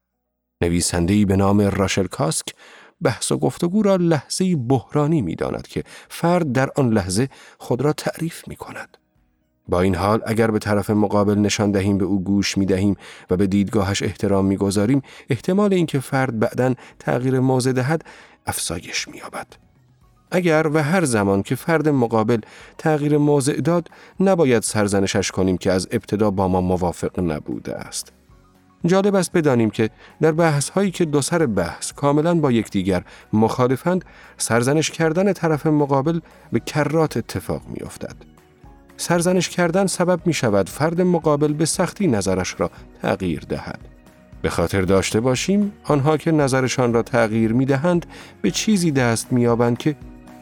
نویسنده‌ای 0.60 1.24
به 1.24 1.36
نام 1.36 1.60
راشل 1.60 2.06
کاسک 2.06 2.54
بحث 3.02 3.32
و 3.32 3.38
گفتگو 3.38 3.82
را 3.82 3.96
لحظه 3.96 4.56
بحرانی 4.56 5.22
می 5.22 5.34
داند 5.34 5.66
که 5.66 5.84
فرد 6.08 6.52
در 6.52 6.70
آن 6.76 6.90
لحظه 6.90 7.28
خود 7.58 7.80
را 7.80 7.92
تعریف 7.92 8.48
می 8.48 8.56
کند. 8.56 8.98
با 9.68 9.80
این 9.80 9.94
حال 9.94 10.22
اگر 10.26 10.50
به 10.50 10.58
طرف 10.58 10.90
مقابل 10.90 11.38
نشان 11.38 11.70
دهیم 11.70 11.98
به 11.98 12.04
او 12.04 12.24
گوش 12.24 12.58
می 12.58 12.66
دهیم 12.66 12.96
و 13.30 13.36
به 13.36 13.46
دیدگاهش 13.46 14.02
احترام 14.02 14.44
می 14.44 14.56
گذاریم 14.56 15.02
احتمال 15.30 15.74
اینکه 15.74 16.00
فرد 16.00 16.38
بعدا 16.38 16.74
تغییر 16.98 17.40
موضع 17.40 17.72
دهد 17.72 18.04
افزایش 18.46 19.08
می 19.08 19.18
یابد. 19.18 19.46
اگر 20.30 20.70
و 20.74 20.82
هر 20.82 21.04
زمان 21.04 21.42
که 21.42 21.54
فرد 21.54 21.88
مقابل 21.88 22.40
تغییر 22.78 23.18
موضع 23.18 23.60
داد 23.60 23.88
نباید 24.20 24.62
سرزنشش 24.62 25.30
کنیم 25.30 25.56
که 25.56 25.72
از 25.72 25.88
ابتدا 25.90 26.30
با 26.30 26.48
ما 26.48 26.60
موافق 26.60 27.20
نبوده 27.20 27.74
است. 27.74 28.12
جالب 28.86 29.14
است 29.14 29.32
بدانیم 29.32 29.70
که 29.70 29.90
در 30.20 30.32
بحث 30.32 30.68
هایی 30.68 30.90
که 30.90 31.04
دو 31.04 31.22
سر 31.22 31.46
بحث 31.46 31.92
کاملا 31.92 32.34
با 32.34 32.52
یکدیگر 32.52 33.04
مخالفند 33.32 34.04
سرزنش 34.36 34.90
کردن 34.90 35.32
طرف 35.32 35.66
مقابل 35.66 36.20
به 36.52 36.60
کرات 36.60 37.16
اتفاق 37.16 37.62
می 37.68 37.80
افتد. 37.80 38.33
سرزنش 38.96 39.48
کردن 39.48 39.86
سبب 39.86 40.20
می 40.26 40.32
شود 40.32 40.68
فرد 40.68 41.00
مقابل 41.00 41.52
به 41.52 41.64
سختی 41.64 42.06
نظرش 42.06 42.54
را 42.58 42.70
تغییر 43.02 43.40
دهد. 43.40 43.80
به 44.42 44.50
خاطر 44.50 44.82
داشته 44.82 45.20
باشیم 45.20 45.72
آنها 45.84 46.16
که 46.16 46.32
نظرشان 46.32 46.92
را 46.92 47.02
تغییر 47.02 47.52
می 47.52 47.66
دهند 47.66 48.06
به 48.42 48.50
چیزی 48.50 48.90
دست 48.90 49.32
می 49.32 49.40
یابند 49.40 49.78
که 49.78 49.96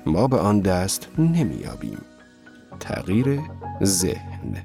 ما 0.06 0.26
به 0.26 0.38
آن 0.38 0.60
دست 0.60 1.08
نمی 1.18 1.54
یابیم. 1.54 1.98
تغییر 2.80 3.40
ذهن. 3.84 4.56